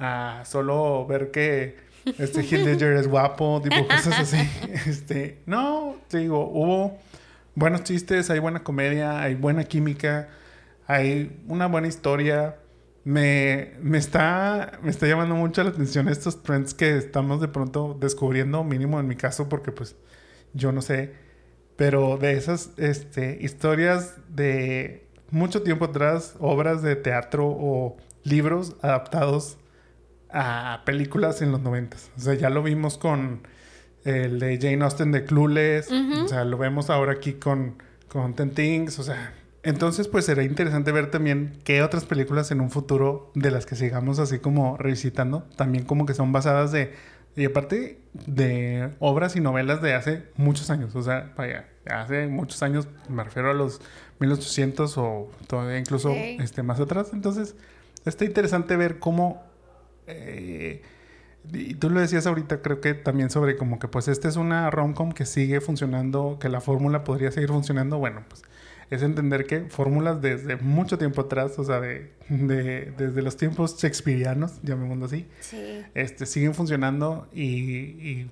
[0.00, 1.76] a solo ver que
[2.18, 4.38] este Heath Ledger es guapo, tipo cosas así.
[4.86, 6.98] Este, no, te digo, hubo
[7.56, 10.28] buenos chistes, hay buena comedia, hay buena química,
[10.86, 12.58] hay una buena historia.
[13.02, 17.96] Me, me, está, me está llamando mucho la atención estos trends que estamos de pronto
[17.98, 19.96] descubriendo, mínimo en mi caso, porque pues
[20.54, 21.14] yo no sé,
[21.76, 29.58] pero de esas este, historias de mucho tiempo atrás, obras de teatro o libros adaptados
[30.30, 32.10] a películas en los noventas.
[32.16, 33.46] O sea, ya lo vimos con
[34.06, 38.50] el de Jane Austen de Clueless, o sea, lo vemos ahora aquí con, con Ten
[38.50, 43.32] Things, o sea, entonces pues será interesante ver también qué otras películas en un futuro
[43.34, 46.94] de las que sigamos así como revisitando, también como que son basadas de
[47.36, 52.62] y aparte de obras y novelas de hace muchos años, o sea, vaya, hace muchos
[52.62, 53.82] años, me refiero a los
[54.20, 57.10] 1800 o todavía incluso este, más atrás.
[57.12, 57.54] Entonces,
[58.04, 59.42] está interesante ver cómo...
[60.06, 60.82] Eh,
[61.52, 64.70] y tú lo decías ahorita, creo que también sobre como que pues esta es una
[64.70, 67.98] romcom que sigue funcionando, que la fórmula podría seguir funcionando.
[67.98, 68.42] Bueno, pues
[68.90, 74.60] es entender que fórmulas desde mucho tiempo atrás, o sea, de, desde los tiempos shakespearianos,
[74.62, 75.26] llamémoslo así,
[75.94, 78.28] este, siguen funcionando y,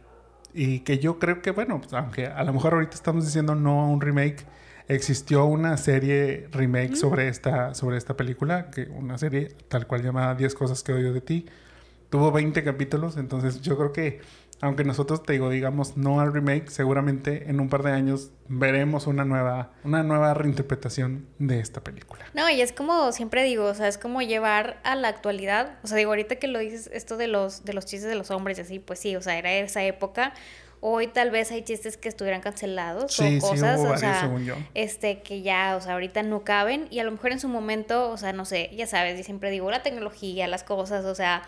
[0.55, 3.81] y, que yo creo que, bueno, pues, aunque a lo mejor ahorita estamos diciendo no
[3.81, 4.45] a un remake,
[4.87, 10.35] existió una serie remake sobre, esta, sobre esta película, que una serie tal cual llamada
[10.35, 11.47] 10 cosas que odio de ti.
[12.15, 14.21] Tuvo 20 capítulos, entonces yo creo que
[14.61, 19.09] aunque nosotros te digo, digamos, no al remake, seguramente en un par de años veremos
[19.09, 22.25] una nueva, una nueva reinterpretación de esta película.
[22.33, 25.89] No, y es como siempre digo, o sea, es como llevar a la actualidad, o
[25.89, 28.59] sea, digo, ahorita que lo dices, esto de los, de los chistes de los hombres
[28.59, 30.35] y así, pues sí, o sea, era esa época.
[30.87, 34.31] Hoy tal vez hay chistes que estuvieran cancelados o cosas, o sea,
[34.75, 38.09] este que ya, o sea, ahorita no caben y a lo mejor en su momento,
[38.09, 41.43] o sea, no sé, ya sabes, y siempre digo, la tecnología, las cosas, o sea,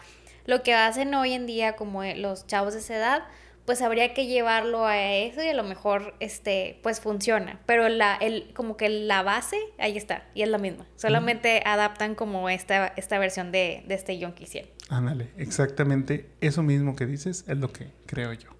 [0.47, 3.23] lo que hacen hoy en día como eh, los chavos de esa edad,
[3.67, 8.15] pues habría que llevarlo a eso y a lo mejor este pues funciona, pero la
[8.15, 10.87] el como que la base ahí está y es la misma.
[10.95, 14.71] Solamente adaptan como esta esta versión de, de este que hicieron.
[14.89, 18.51] Ándale, exactamente eso mismo que dices es lo que creo yo.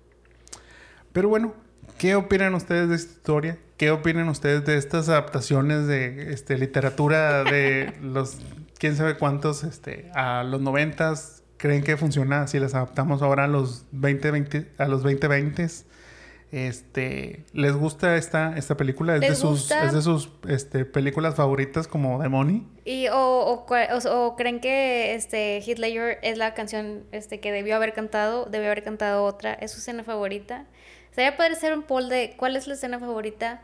[1.13, 1.55] Pero bueno,
[1.99, 3.59] ¿qué opinan ustedes de esta historia?
[3.77, 8.39] ¿Qué opinan ustedes de estas adaptaciones de este literatura de los
[8.79, 13.49] quién sabe cuántos este a los noventas creen que funciona si las adaptamos ahora a
[13.49, 15.67] los 2020 a los 2020
[16.53, 21.89] este les gusta esta esta película es de sus es de sus este, películas favoritas
[21.89, 27.41] como The Money y o, o, creen que este Heath Ledger es la canción este
[27.41, 30.67] que debió haber cantado debió haber cantado otra es su escena favorita.
[31.11, 33.63] Sería poder ser un poll de cuál es la escena favorita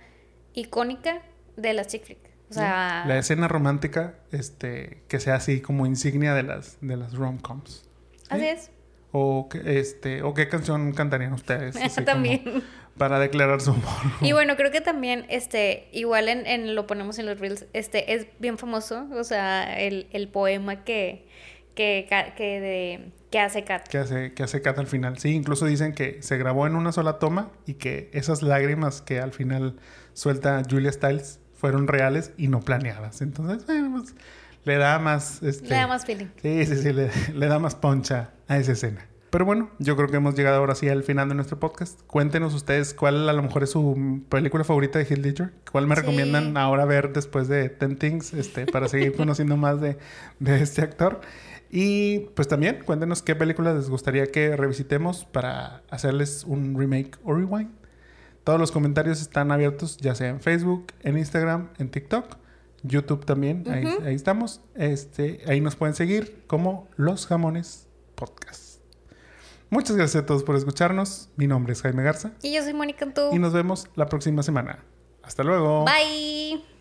[0.54, 1.22] icónica
[1.56, 6.34] de las chick flick o sea, la escena romántica, este, que sea así como insignia
[6.34, 7.88] de las, de las rom-coms.
[8.28, 8.70] Así es.
[9.12, 11.76] O, este, o qué canción cantarían ustedes.
[12.04, 12.62] también.
[12.96, 13.88] Para declarar su amor.
[14.20, 18.26] Y bueno, creo que también, este, igual en, lo ponemos en los reels, este, es
[18.38, 21.26] bien famoso, o sea, el, el poema que,
[21.74, 23.88] que, que, de, que hace Kat.
[23.88, 25.18] Que hace, que hace Kat al final.
[25.18, 29.20] Sí, incluso dicen que se grabó en una sola toma y que esas lágrimas que
[29.20, 29.76] al final
[30.12, 33.22] suelta Julia Stiles fueron reales y no planeadas.
[33.22, 34.16] Entonces, bueno, pues,
[34.64, 35.44] le da más...
[35.44, 36.26] Este, le da más feeling.
[36.42, 39.06] Sí, sí, sí, le, da más poncha a esa escena.
[39.30, 42.00] Pero bueno, yo creo que hemos llegado ahora sí al final de nuestro podcast.
[42.08, 45.52] Cuéntenos ustedes cuál a lo mejor es su película favorita de Heath Ledger.
[45.70, 49.98] ¿Cuál me recomiendan ahora ver después de Ten Things este, para seguir conociendo más de,
[50.40, 51.20] de este actor?
[51.70, 57.34] Y pues también cuéntenos qué películas les gustaría que revisitemos para hacerles un remake o
[57.34, 57.70] rewind.
[58.44, 62.36] Todos los comentarios están abiertos, ya sea en Facebook, en Instagram, en TikTok,
[62.82, 63.64] YouTube también.
[63.70, 64.60] ahí, estamos.
[64.74, 68.80] Este, ahí nos pueden seguir como Los Jamones Podcast.
[69.70, 71.30] Muchas gracias a todos por escucharnos.
[71.36, 72.32] Mi nombre es Jaime Garza.
[72.42, 73.30] Y yo soy Mónica Antú.
[73.32, 74.84] Y nos vemos la próxima semana.
[75.22, 75.84] Hasta luego.
[75.84, 76.71] Bye.